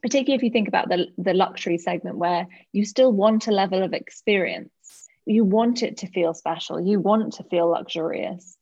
particularly 0.01 0.35
if 0.35 0.43
you 0.43 0.51
think 0.51 0.69
about 0.69 0.87
the, 0.87 1.07
the 1.17 1.33
luxury 1.33 1.79
segment 1.79 2.17
where 2.17 2.47
you 2.71 2.85
still 2.85 3.11
want 3.11 3.47
a 3.47 3.51
level 3.51 3.83
of 3.83 3.93
experience. 3.93 4.71
You 5.25 5.43
want 5.43 5.83
it 5.83 5.97
to 5.97 6.07
feel 6.07 6.33
special. 6.33 6.79
You 6.79 6.99
want 6.99 7.33
to 7.33 7.43
feel 7.43 7.67
luxurious 7.67 8.57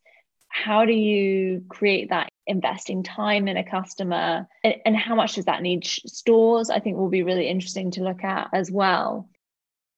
how 0.52 0.86
do 0.86 0.94
you 0.94 1.64
create 1.70 2.10
that 2.10 2.31
investing 2.48 3.04
time 3.04 3.48
in 3.48 3.58
a 3.58 3.64
customer 3.64 4.48
and, 4.64 4.76
and 4.86 4.98
how 4.98 5.16
much 5.16 5.36
does 5.36 5.46
that 5.46 5.62
need 5.62 5.86
stores 5.86 6.70
i 6.70 6.80
think 6.80 6.98
will 6.98 7.10
be 7.10 7.24
really 7.24 7.48
interesting 7.48 7.92
to 7.92 8.04
look 8.04 8.24
at 8.24 8.50
as 8.54 8.72
well 8.72 9.30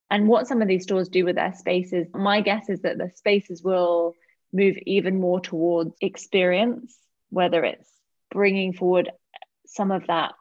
and 0.09 0.27
what 0.27 0.47
some 0.47 0.61
of 0.61 0.67
these 0.67 0.83
stores 0.83 1.07
do 1.07 1.25
with 1.25 1.35
their 1.35 1.53
spaces 1.53 2.07
my 2.13 2.41
guess 2.41 2.69
is 2.69 2.81
that 2.81 2.97
the 2.97 3.09
spaces 3.15 3.63
will 3.63 4.13
move 4.51 4.75
even 4.85 5.19
more 5.19 5.39
towards 5.39 5.95
experience 6.01 6.97
whether 7.29 7.63
it's 7.63 7.89
bringing 8.31 8.73
forward 8.73 9.11
some 9.65 9.91
of 9.91 10.05
that 10.07 10.33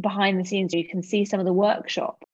behind 0.00 0.40
the 0.40 0.44
scenes 0.44 0.72
you 0.72 0.88
can 0.88 1.02
see 1.02 1.24
some 1.24 1.40
of 1.40 1.46
the 1.46 1.52
workshop 1.52 2.24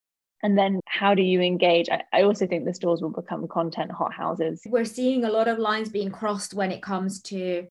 and 0.42 0.58
then 0.58 0.80
how 0.86 1.14
do 1.14 1.22
you 1.22 1.40
engage? 1.40 1.88
I, 1.88 2.02
I 2.12 2.22
also 2.22 2.46
think 2.46 2.64
the 2.64 2.74
stores 2.74 3.00
will 3.00 3.10
become 3.10 3.46
content 3.46 3.92
hothouses. 3.92 4.60
We're 4.66 4.84
seeing 4.84 5.24
a 5.24 5.30
lot 5.30 5.46
of 5.46 5.58
lines 5.58 5.88
being 5.88 6.10
crossed 6.10 6.52
when 6.52 6.72
it 6.72 6.82
comes 6.82 7.20
to 7.22 7.68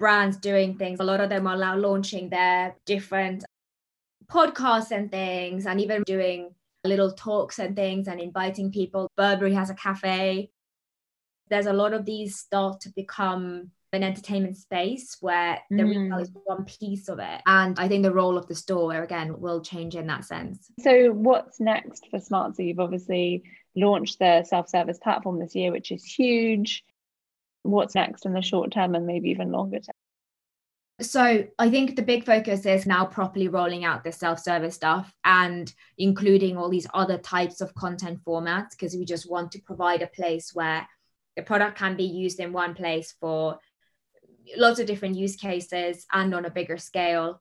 brands 0.00 0.36
doing 0.38 0.76
things. 0.76 0.98
A 0.98 1.04
lot 1.04 1.20
of 1.20 1.28
them 1.28 1.46
are 1.46 1.56
now 1.56 1.76
launching 1.76 2.30
their 2.30 2.74
different 2.86 3.44
podcasts 4.26 4.90
and 4.90 5.12
things, 5.12 5.66
and 5.66 5.80
even 5.80 6.02
doing 6.04 6.52
little 6.82 7.12
talks 7.12 7.60
and 7.60 7.76
things 7.76 8.08
and 8.08 8.18
inviting 8.18 8.72
people. 8.72 9.08
Burberry 9.16 9.54
has 9.54 9.70
a 9.70 9.74
cafe. 9.74 10.50
There's 11.50 11.66
a 11.66 11.72
lot 11.72 11.92
of 11.92 12.04
these 12.04 12.38
start 12.38 12.80
to 12.80 12.88
become 12.88 13.70
an 13.92 14.04
entertainment 14.04 14.56
space 14.56 15.16
where 15.20 15.58
the 15.68 15.82
mm. 15.82 15.88
retail 15.88 16.18
is 16.18 16.30
one 16.44 16.64
piece 16.64 17.08
of 17.08 17.18
it. 17.18 17.40
And 17.46 17.78
I 17.78 17.88
think 17.88 18.04
the 18.04 18.14
role 18.14 18.38
of 18.38 18.46
the 18.46 18.54
store, 18.54 19.02
again, 19.02 19.40
will 19.40 19.60
change 19.60 19.96
in 19.96 20.06
that 20.06 20.24
sense. 20.24 20.70
So, 20.80 21.10
what's 21.10 21.60
next 21.60 22.06
for 22.10 22.18
Smartzer? 22.18 22.64
You've 22.66 22.80
obviously 22.80 23.42
launched 23.76 24.18
the 24.18 24.44
self 24.44 24.68
service 24.68 24.98
platform 24.98 25.38
this 25.38 25.54
year, 25.54 25.72
which 25.72 25.92
is 25.92 26.04
huge. 26.04 26.84
What's 27.62 27.94
next 27.94 28.26
in 28.26 28.32
the 28.32 28.42
short 28.42 28.72
term 28.72 28.94
and 28.94 29.06
maybe 29.06 29.30
even 29.30 29.52
longer 29.52 29.78
term? 29.78 29.94
So 31.00 31.46
I 31.58 31.70
think 31.70 31.96
the 31.96 32.02
big 32.02 32.26
focus 32.26 32.66
is 32.66 32.84
now 32.84 33.06
properly 33.06 33.48
rolling 33.48 33.84
out 33.86 34.04
the 34.04 34.12
self-service 34.12 34.74
stuff 34.74 35.10
and 35.24 35.72
including 35.96 36.58
all 36.58 36.68
these 36.68 36.86
other 36.92 37.16
types 37.16 37.62
of 37.62 37.74
content 37.74 38.20
formats 38.22 38.72
because 38.72 38.94
we 38.94 39.06
just 39.06 39.30
want 39.30 39.50
to 39.52 39.62
provide 39.62 40.02
a 40.02 40.08
place 40.08 40.50
where 40.52 40.86
the 41.36 41.42
product 41.42 41.78
can 41.78 41.96
be 41.96 42.04
used 42.04 42.38
in 42.38 42.52
one 42.52 42.74
place 42.74 43.14
for 43.18 43.58
lots 44.58 44.78
of 44.78 44.86
different 44.86 45.16
use 45.16 45.36
cases 45.36 46.06
and 46.12 46.34
on 46.34 46.44
a 46.44 46.50
bigger 46.50 46.76
scale. 46.76 47.40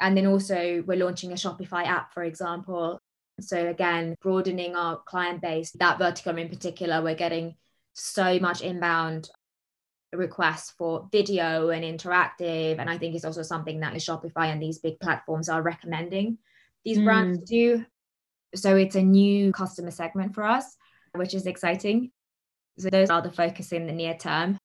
And 0.00 0.16
then 0.16 0.26
also, 0.26 0.82
we're 0.86 1.02
launching 1.02 1.32
a 1.32 1.36
Shopify 1.36 1.84
app, 1.84 2.12
for 2.12 2.24
example. 2.24 2.98
So, 3.40 3.68
again, 3.68 4.16
broadening 4.20 4.74
our 4.74 4.98
client 5.06 5.40
base, 5.40 5.70
that 5.72 5.98
vertical 5.98 6.36
in 6.36 6.48
particular, 6.48 7.00
we're 7.00 7.14
getting 7.14 7.54
so 7.96 8.38
much 8.38 8.60
inbound 8.60 9.30
requests 10.12 10.72
for 10.78 11.08
video 11.10 11.70
and 11.70 11.82
interactive. 11.82 12.78
And 12.78 12.88
I 12.88 12.98
think 12.98 13.14
it's 13.14 13.24
also 13.24 13.42
something 13.42 13.80
that 13.80 13.94
Shopify 13.94 14.52
and 14.52 14.62
these 14.62 14.78
big 14.78 15.00
platforms 15.00 15.48
are 15.48 15.62
recommending 15.62 16.38
these 16.84 16.98
mm. 16.98 17.04
brands 17.04 17.40
do. 17.40 17.84
So, 18.54 18.76
it's 18.76 18.94
a 18.94 19.02
new 19.02 19.52
customer 19.52 19.90
segment 19.90 20.34
for 20.34 20.44
us, 20.44 20.76
which 21.14 21.34
is 21.34 21.46
exciting. 21.46 22.12
So, 22.78 22.90
those 22.90 23.10
are 23.10 23.22
the 23.22 23.32
focus 23.32 23.72
in 23.72 23.86
the 23.86 23.92
near 23.92 24.14
term 24.14 24.58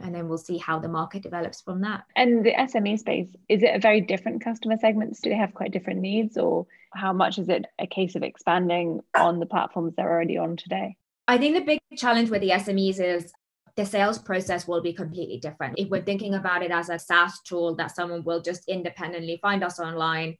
and 0.00 0.14
then 0.14 0.28
we'll 0.28 0.38
see 0.38 0.58
how 0.58 0.78
the 0.78 0.88
market 0.88 1.22
develops 1.22 1.60
from 1.60 1.82
that. 1.82 2.04
And 2.16 2.44
the 2.44 2.52
SME 2.52 2.98
space, 2.98 3.28
is 3.48 3.62
it 3.62 3.74
a 3.74 3.78
very 3.78 4.00
different 4.00 4.42
customer 4.42 4.76
segments? 4.80 5.20
Do 5.20 5.30
they 5.30 5.36
have 5.36 5.54
quite 5.54 5.72
different 5.72 6.00
needs, 6.00 6.36
or 6.36 6.66
how 6.94 7.12
much 7.12 7.38
is 7.38 7.48
it 7.48 7.66
a 7.78 7.86
case 7.86 8.14
of 8.14 8.22
expanding 8.22 9.00
on 9.16 9.38
the 9.38 9.46
platforms 9.46 9.94
they're 9.94 10.10
already 10.10 10.38
on 10.38 10.56
today? 10.56 10.96
I 11.28 11.38
think 11.38 11.54
the 11.54 11.64
big 11.64 11.80
challenge 11.96 12.30
with 12.30 12.40
the 12.40 12.50
SMEs 12.50 13.00
is 13.00 13.32
the 13.76 13.86
sales 13.86 14.18
process 14.18 14.68
will 14.68 14.82
be 14.82 14.92
completely 14.92 15.38
different. 15.38 15.78
If 15.78 15.88
we're 15.88 16.02
thinking 16.02 16.34
about 16.34 16.62
it 16.62 16.70
as 16.70 16.90
a 16.90 16.98
SaaS 16.98 17.40
tool 17.42 17.76
that 17.76 17.94
someone 17.94 18.24
will 18.24 18.42
just 18.42 18.68
independently 18.68 19.38
find 19.40 19.64
us 19.64 19.80
online, 19.80 20.36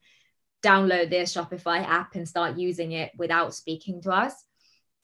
download 0.63 1.11
this 1.11 1.35
Shopify 1.35 1.83
app 1.83 2.15
and 2.15 2.29
start 2.29 2.59
using 2.59 2.93
it 2.93 3.11
without 3.17 3.55
speaking 3.55 4.03
to 4.03 4.11
us 4.11 4.35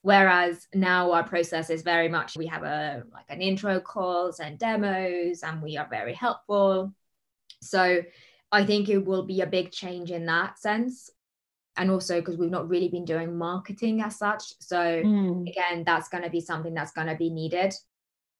Whereas 0.02 0.66
now 0.72 1.12
our 1.12 1.24
process 1.24 1.70
is 1.70 1.82
very 1.82 2.08
much 2.08 2.36
we 2.36 2.46
have 2.46 2.62
a 2.62 3.02
like 3.12 3.26
an 3.28 3.42
intro 3.42 3.80
calls 3.80 4.38
and 4.38 4.58
demos 4.58 5.42
and 5.42 5.60
we 5.60 5.76
are 5.76 5.88
very 5.90 6.14
helpful. 6.14 6.94
So 7.62 8.02
I 8.52 8.64
think 8.64 8.88
it 8.88 9.04
will 9.04 9.24
be 9.24 9.40
a 9.40 9.46
big 9.46 9.72
change 9.72 10.10
in 10.10 10.26
that 10.26 10.58
sense. 10.58 11.10
And 11.78 11.90
also 11.90 12.20
because 12.20 12.36
we've 12.36 12.50
not 12.50 12.68
really 12.68 12.88
been 12.88 13.04
doing 13.04 13.38
marketing 13.38 14.02
as 14.02 14.18
such. 14.18 14.52
So 14.60 14.76
mm. 14.76 15.48
again, 15.48 15.84
that's 15.84 16.08
going 16.08 16.24
to 16.24 16.30
be 16.30 16.40
something 16.40 16.74
that's 16.74 16.92
going 16.92 17.06
to 17.06 17.14
be 17.14 17.30
needed 17.30 17.72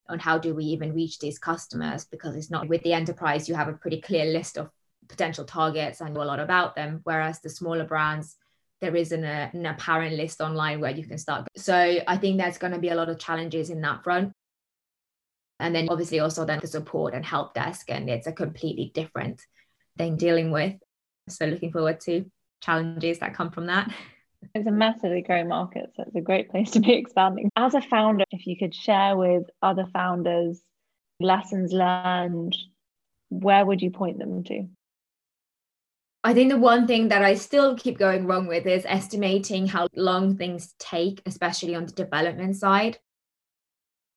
on 0.09 0.19
how 0.19 0.39
do 0.39 0.55
we 0.55 0.65
even 0.65 0.95
reach 0.95 1.19
these 1.19 1.39
customers 1.39 2.05
because 2.05 2.35
it's 2.35 2.51
not 2.51 2.69
with 2.69 2.83
the 2.83 2.95
enterprise 2.95 3.47
you 3.47 3.55
have 3.55 3.69
a 3.69 3.75
pretty 3.75 4.01
clear 4.01 4.25
list 4.25 4.57
of 4.57 4.71
potential 5.07 5.45
targets 5.45 6.01
and 6.01 6.15
know 6.15 6.23
a 6.23 6.25
lot 6.25 6.41
about 6.41 6.75
them 6.75 7.01
whereas 7.05 7.41
the 7.41 7.51
smaller 7.51 7.85
brands 7.85 8.37
there 8.81 8.95
isn't 8.95 9.25
a, 9.25 9.51
an 9.53 9.67
apparent 9.67 10.17
list 10.17 10.41
online 10.41 10.81
where 10.81 10.93
you 10.93 11.05
can 11.05 11.19
start. 11.19 11.49
So 11.57 11.99
I 12.07 12.17
think 12.17 12.39
there's 12.39 12.59
going 12.59 12.73
to 12.73 12.79
be 12.79 12.91
a 12.91 12.95
lot 12.95 13.09
of 13.09 13.19
challenges 13.19 13.71
in 13.71 13.81
that 13.83 14.05
front. 14.05 14.33
And 15.61 15.75
then 15.75 15.89
obviously 15.91 16.21
also 16.21 16.45
then 16.45 16.61
the 16.61 16.69
support 16.69 17.15
and 17.15 17.27
help 17.27 17.55
desk, 17.55 17.91
and 17.91 18.09
it's 18.09 18.29
a 18.29 18.33
completely 18.33 18.93
different 18.95 19.43
thing 19.97 20.17
dealing 20.17 20.53
with. 20.53 20.75
So 21.29 21.47
looking 21.47 21.73
forward 21.73 22.01
to 22.03 22.31
challenges 22.61 23.19
that 23.19 23.35
come 23.35 23.51
from 23.51 23.67
that. 23.67 23.93
It's 24.55 24.69
a 24.69 24.71
massively 24.71 25.21
growing 25.21 25.49
market, 25.49 25.91
so 25.97 26.05
it's 26.07 26.15
a 26.15 26.21
great 26.21 26.49
place 26.49 26.71
to 26.71 26.81
be 26.81 26.93
expanding. 26.93 27.51
As 27.57 27.75
a 27.75 27.83
founder, 27.83 28.25
if 28.31 28.47
you 28.47 28.57
could 28.57 28.73
share 28.73 29.17
with 29.17 29.43
other 29.63 29.85
founders 29.93 30.63
lessons 31.21 31.73
learned, 31.73 32.57
where 33.31 33.65
would 33.65 33.83
you 33.83 33.91
point 33.91 34.19
them 34.19 34.45
to? 34.45 34.69
I 36.25 36.35
think 36.35 36.51
the 36.51 36.59
one 36.59 36.87
thing 36.87 37.09
that 37.09 37.23
I 37.23 37.35
still 37.35 37.77
keep 37.77 37.99
going 37.99 38.27
wrong 38.27 38.47
with 38.47 38.67
is 38.67 38.85
estimating 38.87 39.67
how 39.67 39.89
long 39.95 40.37
things 40.37 40.75
take, 40.79 41.23
especially 41.27 41.75
on 41.75 41.87
the 41.87 41.93
development 41.93 42.57
side. 42.57 42.99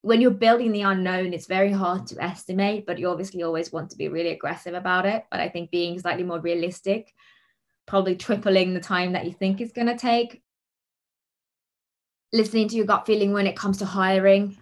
When 0.01 0.19
you're 0.19 0.31
building 0.31 0.71
the 0.71 0.81
unknown, 0.81 1.33
it's 1.33 1.45
very 1.45 1.71
hard 1.71 2.07
to 2.07 2.21
estimate, 2.21 2.87
but 2.87 2.97
you 2.97 3.07
obviously 3.07 3.43
always 3.43 3.71
want 3.71 3.91
to 3.91 3.97
be 3.97 4.07
really 4.07 4.31
aggressive 4.31 4.73
about 4.73 5.05
it. 5.05 5.25
But 5.29 5.41
I 5.41 5.49
think 5.49 5.69
being 5.69 5.99
slightly 5.99 6.23
more 6.23 6.39
realistic, 6.39 7.13
probably 7.87 8.15
tripling 8.15 8.73
the 8.73 8.79
time 8.79 9.13
that 9.13 9.25
you 9.25 9.33
think 9.33 9.61
it's 9.61 9.73
going 9.73 9.87
to 9.87 9.97
take. 9.97 10.41
Listening 12.33 12.67
to 12.69 12.75
your 12.75 12.85
gut 12.85 13.05
feeling 13.05 13.33
when 13.33 13.47
it 13.47 13.55
comes 13.55 13.77
to 13.79 13.85
hiring. 13.85 14.57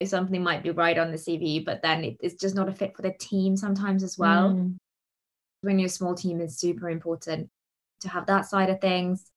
If 0.00 0.08
something 0.08 0.42
might 0.42 0.62
be 0.62 0.70
right 0.70 0.98
on 0.98 1.12
the 1.12 1.16
CV, 1.16 1.64
but 1.64 1.82
then 1.82 2.16
it's 2.20 2.34
just 2.34 2.54
not 2.54 2.68
a 2.68 2.72
fit 2.72 2.96
for 2.96 3.02
the 3.02 3.12
team 3.12 3.56
sometimes 3.56 4.02
as 4.02 4.18
well. 4.18 4.50
Mm 4.50 4.76
when 5.64 5.78
you're 5.78 5.86
a 5.86 5.90
small 5.90 6.14
team 6.14 6.40
is 6.40 6.58
super 6.58 6.90
important 6.90 7.48
to 8.00 8.08
have 8.08 8.26
that 8.26 8.46
side 8.46 8.70
of 8.70 8.80
things 8.80 9.30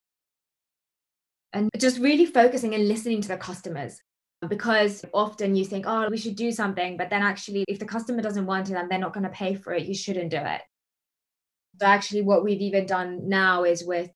and 1.54 1.69
just 1.78 2.00
really 2.00 2.26
focusing 2.26 2.76
and 2.76 2.88
listening 2.88 3.21
to 3.21 3.30
the 3.30 3.38
customers 3.38 4.02
because 4.47 5.04
often 5.13 5.56
you 5.56 5.65
think 5.65 5.86
oh 5.88 6.08
we 6.10 6.17
should 6.17 6.36
do 6.36 6.52
something 6.52 6.97
but 6.97 7.10
then 7.10 7.23
actually 7.23 7.63
if 7.67 7.80
the 7.80 7.86
customer 7.86 8.21
doesn't 8.21 8.45
want 8.45 8.69
it 8.69 8.76
and 8.76 8.91
they're 8.91 9.00
not 9.00 9.13
going 9.13 9.23
to 9.23 9.30
pay 9.30 9.56
for 9.56 9.73
it 9.73 9.88
you 9.88 9.95
shouldn't 9.95 10.30
do 10.30 10.38
it 10.38 10.62
actually 11.82 12.22
what 12.22 12.44
we've 12.44 12.62
even 12.62 12.86
done 12.86 13.28
now 13.30 13.63
is 13.63 13.84
with 13.84 14.10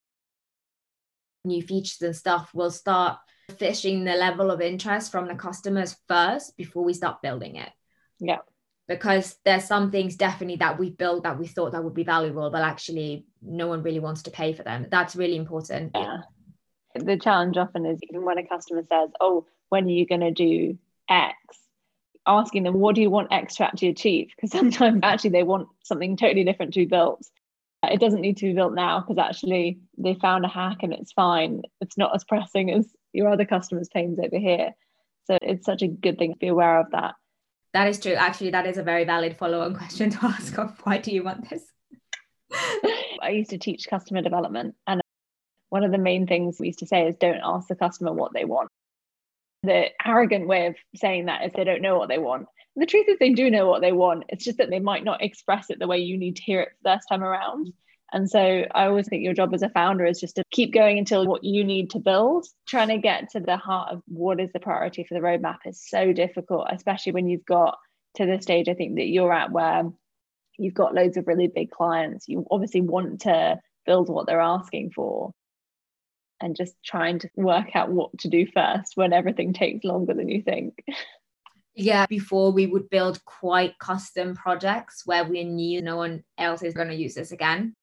new 1.44 1.62
features 1.62 2.02
and 2.02 2.16
stuff 2.16 2.52
we'll 2.54 2.70
start 2.72 3.18
fishing 3.52 4.04
the 4.04 4.14
level 4.14 4.52
of 4.52 4.62
interest 4.62 5.12
from 5.12 5.28
the 5.28 5.36
customers 5.36 5.96
first 6.08 6.56
before 6.58 6.84
we 6.84 6.94
start 6.94 7.22
building 7.22 7.58
it. 7.58 7.70
Yeah. 8.20 8.40
Because 8.88 9.38
there's 9.46 9.66
some 9.66 9.92
things 9.92 10.16
definitely 10.16 10.58
that 10.58 10.80
we 10.80 10.90
built 10.90 11.24
that 11.24 11.40
we 11.40 11.48
thought 11.48 11.72
that 11.74 11.84
would 11.84 11.94
be 11.94 12.04
valuable 12.04 12.50
but 12.50 12.62
actually 12.62 13.26
no 13.42 13.68
one 13.68 13.84
really 13.84 14.00
wants 14.00 14.24
to 14.24 14.32
pay 14.32 14.54
for 14.54 14.64
them. 14.64 14.88
That's 14.90 15.16
really 15.16 15.36
important. 15.36 15.92
Yeah. 15.96 16.20
The 16.96 17.18
challenge 17.18 17.58
often 17.58 17.86
is 17.86 18.00
even 18.04 18.26
when 18.26 18.38
a 18.38 18.48
customer 18.48 18.84
says 18.90 19.10
oh 19.20 19.46
when 19.70 19.86
are 19.86 19.90
you 19.90 20.06
going 20.06 20.22
to 20.22 20.32
do 20.32 20.78
x? 21.10 21.36
Asking 22.26 22.64
them 22.64 22.80
what 22.80 22.96
do 22.96 23.02
you 23.02 23.10
want 23.10 23.32
x 23.32 23.56
to 23.56 23.66
actually 23.66 23.90
achieve? 23.90 24.30
Because 24.36 24.52
sometimes 24.52 25.00
actually 25.04 25.32
they 25.32 25.44
want 25.44 25.70
something 25.84 26.18
totally 26.18 26.44
different 26.44 26.74
to 26.74 26.82
be 26.82 26.86
built 26.86 27.26
it 27.84 28.00
doesn't 28.00 28.22
need 28.22 28.38
to 28.38 28.46
be 28.46 28.54
built 28.54 28.74
now 28.74 29.00
because 29.00 29.18
actually 29.18 29.80
they 29.98 30.14
found 30.16 30.46
a 30.46 30.48
hack 30.48 30.78
and 30.84 30.94
it's 30.94 31.12
fine 31.12 31.62
it's 31.82 31.98
not 31.98 32.14
as 32.14 32.24
pressing 32.24 32.72
as 32.72 32.88
your 33.14 33.30
other 33.30 33.46
customers 33.46 33.90
pains 33.94 34.20
over 34.20 34.38
here 34.38 34.72
so 35.26 35.38
it's 35.42 35.66
such 35.66 35.82
a 35.82 35.88
good 35.88 36.18
thing 36.18 36.34
to 36.34 36.40
be 36.40 36.48
aware 36.48 36.80
of 36.80 36.92
that 36.92 37.16
that 37.74 37.88
is 37.88 38.00
true. 38.00 38.14
Actually, 38.14 38.52
that 38.52 38.68
is 38.68 38.78
a 38.78 38.84
very 38.84 39.06
valid 39.06 39.38
follow 39.38 39.62
on 39.62 39.76
question 39.76 40.10
to 40.10 40.26
ask 40.26 40.58
of 40.58 40.78
why 40.84 40.98
do 40.98 41.12
you 41.12 41.24
want 41.24 41.50
this? 41.50 41.64
I 43.22 43.30
used 43.30 43.52
to 43.52 43.58
teach 43.58 43.88
customer 43.90 44.22
development, 44.22 44.76
and 44.88 45.02
one 45.70 45.84
of 45.84 45.92
the 45.92 45.98
main 45.98 46.28
things 46.28 46.58
we 46.60 46.68
used 46.68 46.80
to 46.80 46.88
say 46.88 47.08
is 47.08 47.16
don't 47.16 47.40
ask 47.44 47.68
the 47.68 47.76
customer 47.76 48.12
what 48.12 48.34
they 48.34 48.46
want. 48.46 48.70
The 49.64 49.90
arrogant 50.04 50.48
way 50.48 50.68
of 50.68 50.76
saying 50.96 51.26
that 51.26 51.46
is 51.46 51.52
they 51.54 51.64
don't 51.64 51.82
know 51.82 51.98
what 51.98 52.10
they 52.10 52.18
want. 52.18 52.48
The 52.76 52.86
truth 52.86 53.08
is, 53.10 53.18
they 53.20 53.34
do 53.34 53.52
know 53.52 53.68
what 53.68 53.82
they 53.82 53.92
want. 53.92 54.26
It's 54.30 54.46
just 54.46 54.58
that 54.58 54.70
they 54.70 54.80
might 54.80 55.04
not 55.04 55.22
express 55.22 55.70
it 55.70 55.78
the 55.78 55.88
way 55.88 56.00
you 56.00 56.18
need 56.18 56.38
to 56.38 56.44
hear 56.44 56.62
it 56.62 56.70
first 56.84 57.08
time 57.10 57.24
around. 57.24 57.74
And 58.14 58.30
so 58.30 58.66
I 58.74 58.86
always 58.86 59.08
think 59.08 59.24
your 59.24 59.34
job 59.34 59.54
as 59.54 59.62
a 59.62 59.70
founder 59.70 60.06
is 60.06 60.20
just 60.20 60.36
to 60.36 60.44
keep 60.52 60.74
going 60.74 60.98
until 60.98 61.26
what 61.26 61.44
you 61.44 61.64
need 61.64 61.92
to 61.92 62.00
build. 62.00 62.46
Trying 62.68 62.90
to 62.90 62.98
get 62.98 63.30
to 63.32 63.40
the 63.40 63.58
heart 63.58 63.94
of 63.94 64.02
what 64.08 64.40
is 64.40 64.52
the 64.52 64.60
priority 64.60 65.04
for 65.04 65.14
the 65.14 65.22
roadmap 65.22 65.60
is 65.66 65.88
so 65.88 66.12
difficult, 66.12 66.68
especially 66.72 67.14
when 67.14 67.28
you've 67.28 67.46
got 67.46 67.78
to 68.16 68.26
the 68.26 68.42
stage 68.42 68.68
I 68.68 68.74
think 68.74 68.96
that 68.96 69.08
you're 69.08 69.32
at 69.32 69.52
where 69.52 69.84
you've 70.58 70.74
got 70.74 70.94
loads 70.94 71.18
of 71.18 71.28
really 71.28 71.48
big 71.48 71.72
clients. 71.72 72.28
You 72.28 72.46
obviously 72.52 72.82
want 72.82 73.22
to 73.22 73.60
build 73.86 74.10
what 74.10 74.28
they're 74.28 74.42
asking 74.42 74.92
for 74.92 75.32
and 76.42 76.56
just 76.56 76.76
trying 76.84 77.20
to 77.20 77.30
work 77.36 77.76
out 77.76 77.90
what 77.90 78.18
to 78.20 78.28
do 78.30 78.46
first 78.54 78.96
when 78.96 79.14
everything 79.14 79.54
takes 79.54 79.84
longer 79.84 80.14
than 80.14 80.30
you 80.30 80.42
think. 80.42 80.84
Yeah, 81.74 82.06
before 82.06 82.52
we 82.52 82.68
would 82.68 82.90
build 82.90 83.24
quite 83.24 83.80
custom 83.80 84.36
projects 84.36 85.04
where 85.06 85.24
we 85.24 85.44
knew 85.44 85.82
no 85.82 85.96
one 85.96 86.24
else 86.38 86.64
is 86.64 86.74
going 86.74 86.90
to 86.90 86.96
use 86.96 87.16
this 87.16 87.32
again 87.32 87.76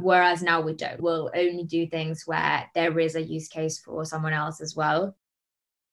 Whereas 0.00 0.42
now 0.42 0.62
we 0.62 0.72
don't. 0.72 1.00
We'll 1.00 1.30
only 1.34 1.64
do 1.64 1.86
things 1.86 2.26
where 2.26 2.68
there 2.74 2.98
is 2.98 3.14
a 3.14 3.22
use 3.22 3.48
case 3.48 3.78
for 3.78 4.04
someone 4.04 4.32
else 4.32 4.60
as 4.60 4.74
well, 4.74 5.14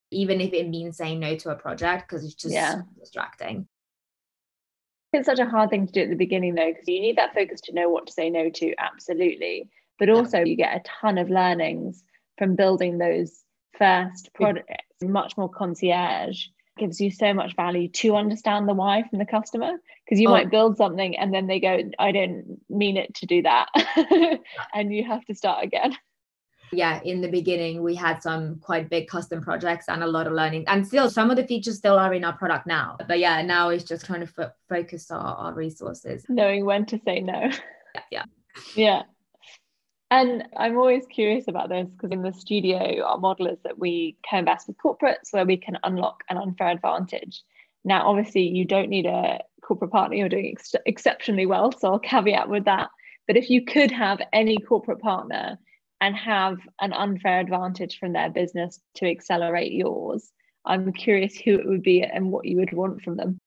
even 0.10 0.40
if 0.40 0.54
it 0.54 0.70
means 0.70 0.98
saying 0.98 1.20
no 1.20 1.36
to 1.38 1.50
a 1.50 1.56
project 1.56 2.08
because 2.08 2.24
it's 2.24 2.34
just 2.36 2.54
Yeah. 2.54 2.82
distracting. 2.98 3.68
It's 5.12 5.26
such 5.26 5.40
a 5.40 5.46
hard 5.46 5.70
thing 5.70 5.88
to 5.88 5.92
do 5.92 6.04
at 6.04 6.10
the 6.10 6.16
beginning, 6.16 6.56
though, 6.56 6.72
because 6.72 6.88
you 6.88 7.02
need 7.02 7.18
that 7.18 7.34
focus 7.34 7.62
to 7.62 7.74
know 7.74 7.90
what 7.90 8.08
to 8.08 8.14
say 8.14 8.30
no 8.30 8.50
to, 8.50 8.76
absolutely. 8.78 9.70
But 10.00 10.10
also, 10.10 10.40
you 10.40 10.56
get 10.56 10.76
a 10.76 10.82
ton 11.02 11.18
of 11.18 11.30
learnings 11.30 12.04
from 12.38 12.56
building 12.56 12.98
those 12.98 13.44
first 13.78 14.30
products, 14.34 14.74
much 15.02 15.38
more 15.38 15.50
concierge. 15.50 16.46
Gives 16.78 17.02
you 17.02 17.12
so 17.12 17.34
much 17.34 17.56
value 17.58 17.90
to 17.90 18.16
understand 18.16 18.70
the 18.70 18.74
why 18.74 19.04
from 19.10 19.20
the 19.20 19.26
customer 19.26 19.74
because 20.06 20.18
you 20.22 20.30
Oh. 20.30 20.32
might 20.32 20.50
build 20.50 20.78
something 20.78 21.18
and 21.18 21.34
then 21.34 21.46
they 21.48 21.60
go, 21.60 21.78
I 22.00 22.14
don't 22.14 22.58
mean 22.70 22.96
it 22.96 23.14
to 23.16 23.26
do 23.26 23.42
that. 23.42 23.68
and 24.74 24.94
you 24.94 25.04
have 25.04 25.26
to 25.26 25.36
start 25.36 25.66
again. 25.66 25.98
yeah 26.72 27.02
in 27.04 27.20
the 27.20 27.28
beginning 27.28 27.82
we 27.84 27.96
had 27.96 28.22
some 28.22 28.60
quite 28.60 28.90
big 28.90 29.08
custom 29.10 29.42
projects 29.42 29.86
and 29.90 30.04
a 30.04 30.08
lot 30.08 30.28
of 30.28 30.34
learning 30.34 30.64
and 30.68 30.86
still 30.88 31.10
some 31.10 31.32
of 31.32 31.36
the 31.36 31.46
features 31.48 31.78
still 31.78 31.98
are 31.98 32.14
in 32.14 32.24
our 32.24 32.38
product 32.38 32.68
now 32.68 32.96
but 33.08 33.18
yeah 33.20 33.42
now 33.42 33.70
it's 33.70 33.84
just 33.84 34.06
trying 34.06 34.20
to 34.20 34.28
fo- 34.28 34.52
focus 34.70 35.10
our, 35.10 35.36
our 35.36 35.54
resources 35.54 36.24
Knowing 36.30 36.66
when 36.66 36.86
to 36.86 37.00
say 37.06 37.20
no. 37.22 37.50
yeah, 37.96 38.02
yeah 38.12 38.24
Yeah. 38.76 39.02
And 40.12 40.48
I'm 40.58 40.78
always 40.78 41.06
curious 41.06 41.48
about 41.48 41.70
this 41.70 41.88
because 41.88 42.12
in 42.12 42.24
the 42.24 42.34
studio, 42.34 43.04
our 43.04 43.20
model 43.20 43.48
is 43.48 43.60
that 43.64 43.78
we 43.78 44.18
co 44.30 44.38
invest 44.38 44.68
with 44.68 44.78
corporates 44.78 45.32
where 45.32 45.46
we 45.46 45.58
can 45.58 45.78
unlock 45.84 46.24
an 46.30 46.38
unfair 46.38 46.70
advantage. 46.70 47.44
Now, 47.86 48.08
obviously, 48.08 48.42
you 48.42 48.66
don't 48.66 48.90
need 48.90 49.06
a 49.06 49.40
corporate 49.62 49.92
partner, 49.92 50.18
you're 50.18 50.30
doing 50.30 50.48
ex- 50.52 50.76
exceptionally 50.88 51.46
well. 51.46 51.72
So 51.72 51.94
I'll 51.94 52.00
caveat 52.00 52.50
with 52.50 52.66
that. 52.66 52.90
But 53.28 53.38
if 53.38 53.52
you 53.52 53.64
could 53.64 53.92
have 53.92 54.20
any 54.34 54.58
corporate 54.58 55.00
partner 55.00 55.60
and 56.02 56.16
have 56.16 56.58
an 56.82 56.94
unfair 56.94 57.40
advantage 57.40 58.00
from 58.00 58.14
their 58.14 58.32
business 58.32 58.80
to 58.96 59.08
accelerate 59.08 59.72
yours, 59.72 60.32
I'm 60.66 60.92
curious 60.92 61.38
who 61.38 61.54
it 61.60 61.68
would 61.68 61.84
be 61.84 62.02
and 62.02 62.32
what 62.32 62.46
you 62.46 62.58
would 62.58 62.74
want 62.74 63.04
from 63.04 63.16
them. 63.18 63.40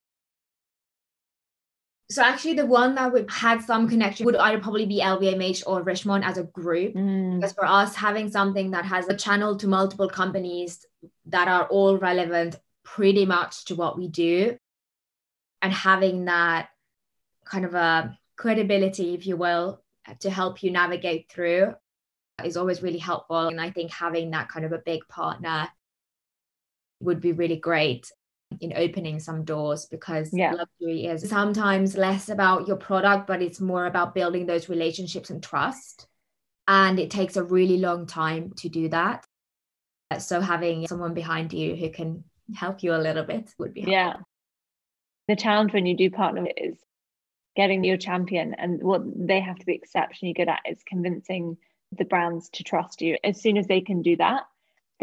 So 2.12 2.22
actually 2.22 2.54
the 2.54 2.66
one 2.66 2.94
that 2.96 3.10
would 3.10 3.30
had 3.30 3.62
some 3.62 3.88
connection 3.88 4.26
would 4.26 4.36
either 4.36 4.60
probably 4.60 4.84
be 4.84 5.00
lvmh 5.00 5.62
or 5.66 5.82
Richemont 5.82 6.24
as 6.24 6.36
a 6.36 6.44
group. 6.44 6.94
Mm, 6.94 7.36
because 7.36 7.54
for 7.54 7.64
us 7.64 7.94
having 7.94 8.30
something 8.30 8.72
that 8.72 8.84
has 8.84 9.08
a 9.08 9.16
channel 9.16 9.56
to 9.56 9.66
multiple 9.66 10.08
companies 10.08 10.84
that 11.26 11.48
are 11.48 11.64
all 11.68 11.96
relevant 11.96 12.56
pretty 12.84 13.24
much 13.24 13.64
to 13.66 13.74
what 13.74 13.96
we 13.96 14.08
do 14.08 14.58
and 15.62 15.72
having 15.72 16.26
that 16.26 16.68
kind 17.46 17.64
of 17.64 17.74
a 17.74 18.18
credibility 18.36 19.14
if 19.14 19.26
you 19.26 19.36
will 19.36 19.82
to 20.20 20.28
help 20.28 20.62
you 20.62 20.70
navigate 20.70 21.30
through 21.30 21.74
is 22.44 22.56
always 22.56 22.82
really 22.82 22.98
helpful. 22.98 23.48
And 23.48 23.60
i 23.60 23.70
think 23.70 23.90
having 23.90 24.32
that 24.32 24.48
kind 24.50 24.66
of 24.66 24.72
a 24.72 24.82
big 24.84 25.06
partner 25.08 25.68
would 27.00 27.20
be 27.20 27.32
really 27.32 27.56
great 27.56 28.12
in 28.60 28.72
opening 28.76 29.18
some 29.20 29.44
doors 29.44 29.86
because 29.86 30.30
Yeah. 30.32 30.52
luxury 30.52 31.06
is 31.06 31.28
sometimes 31.28 31.96
less 31.96 32.28
about 32.28 32.68
your 32.68 32.76
product 32.76 33.26
but 33.26 33.42
it's 33.42 33.60
more 33.60 33.86
about 33.86 34.14
building 34.14 34.46
those 34.46 34.68
relationships 34.68 35.30
and 35.30 35.42
trust 35.42 36.06
and 36.68 36.98
it 36.98 37.10
takes 37.10 37.36
a 37.36 37.44
really 37.44 37.78
long 37.78 38.06
time 38.06 38.52
to 38.58 38.68
do 38.68 38.88
that 38.88 39.24
so 40.18 40.40
having 40.40 40.86
someone 40.86 41.14
behind 41.14 41.52
you 41.52 41.74
who 41.74 41.88
can 41.90 42.24
help 42.54 42.82
you 42.82 42.94
a 42.94 42.98
little 42.98 43.24
bit 43.24 43.50
would 43.58 43.72
be 43.72 43.80
helpful. 43.80 43.92
Yeah. 43.92 44.16
The 45.28 45.36
challenge 45.36 45.72
when 45.72 45.86
you 45.86 45.96
do 45.96 46.10
partner 46.10 46.46
is 46.56 46.76
getting 47.56 47.84
your 47.84 47.96
champion, 47.96 48.54
and 48.54 48.82
what 48.82 49.02
they 49.16 49.40
have 49.40 49.58
to 49.58 49.66
be 49.66 49.74
exceptionally 49.74 50.34
good 50.34 50.48
at 50.48 50.60
is 50.68 50.82
convincing 50.86 51.56
the 51.96 52.04
brands 52.04 52.50
to 52.50 52.64
trust 52.64 53.00
you. 53.00 53.16
As 53.22 53.40
soon 53.40 53.56
as 53.56 53.66
they 53.66 53.80
can 53.80 54.02
do 54.02 54.16
that, 54.16 54.42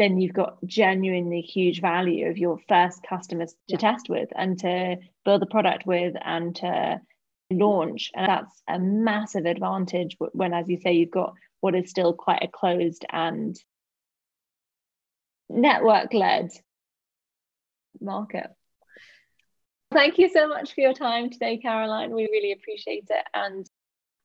then 0.00 0.18
you've 0.18 0.32
got 0.32 0.56
genuinely 0.64 1.42
huge 1.42 1.82
value 1.82 2.26
of 2.30 2.38
your 2.38 2.58
first 2.68 3.02
customers 3.02 3.52
to 3.68 3.74
Yeah. 3.74 3.76
test 3.76 4.08
with 4.08 4.30
and 4.34 4.58
to 4.60 4.96
build 5.26 5.42
the 5.42 5.46
product 5.46 5.84
with 5.84 6.16
and 6.24 6.56
to 6.56 7.02
launch. 7.50 8.10
And 8.14 8.26
that's 8.26 8.62
a 8.66 8.78
massive 8.78 9.44
advantage 9.44 10.16
when, 10.18 10.54
as 10.54 10.70
you 10.70 10.78
say, 10.80 10.94
you've 10.94 11.10
got 11.10 11.34
what 11.60 11.74
is 11.74 11.90
still 11.90 12.14
quite 12.14 12.42
a 12.42 12.48
closed 12.48 13.04
and 13.10 13.54
network 15.50 16.14
led 16.14 16.48
market. 18.00 18.50
Thank 19.92 20.16
you 20.16 20.30
so 20.30 20.48
much 20.48 20.74
for 20.74 20.80
your 20.80 20.94
time 20.94 21.28
today, 21.28 21.60
Karoline. 21.62 22.10
We 22.10 22.22
really 22.22 22.52
appreciate 22.52 23.08
it. 23.10 23.26
And 23.34 23.66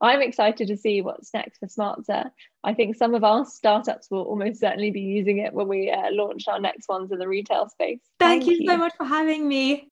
I'm 0.05 0.21
excited 0.21 0.67
to 0.67 0.77
see 0.77 1.01
what's 1.01 1.33
next 1.33 1.59
for 1.59 1.67
Smartzer. 1.67 2.29
I 2.63 2.73
think 2.73 2.95
some 2.95 3.15
of 3.15 3.23
our 3.23 3.45
startups 3.45 4.09
will 4.09 4.23
almost 4.23 4.59
certainly 4.59 4.91
be 4.91 5.01
using 5.01 5.39
it 5.39 5.53
when 5.53 5.67
we 5.67 5.91
uh, 5.91 6.11
launch 6.11 6.47
our 6.47 6.59
next 6.59 6.87
ones 6.87 7.11
in 7.11 7.19
the 7.19 7.27
retail 7.27 7.69
space. 7.69 7.99
thank, 8.19 8.45
you 8.45 8.65
so 8.67 8.77
much 8.77 8.93
for 8.97 9.05
having 9.05 9.47
me 9.47 9.89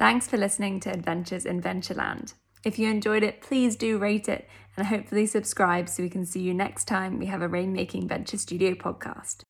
Thanks 0.00 0.26
for 0.26 0.38
listening 0.38 0.80
to 0.80 0.90
Adventures 0.90 1.44
in 1.44 1.60
Ventureland. 1.60 2.32
If 2.64 2.78
you 2.78 2.88
enjoyed 2.88 3.22
it, 3.22 3.42
please 3.42 3.76
do 3.76 3.98
rate 3.98 4.30
it 4.30 4.48
and 4.74 4.86
hopefully 4.86 5.26
subscribe 5.26 5.90
so 5.90 6.02
we 6.02 6.08
can 6.08 6.24
see 6.24 6.40
you 6.40 6.54
next 6.54 6.86
time 6.88 7.18
we 7.18 7.26
have 7.26 7.42
a 7.42 7.48
Rainmaking 7.50 8.08
Venture 8.08 8.38
Studio 8.38 8.72
podcast. 8.72 9.36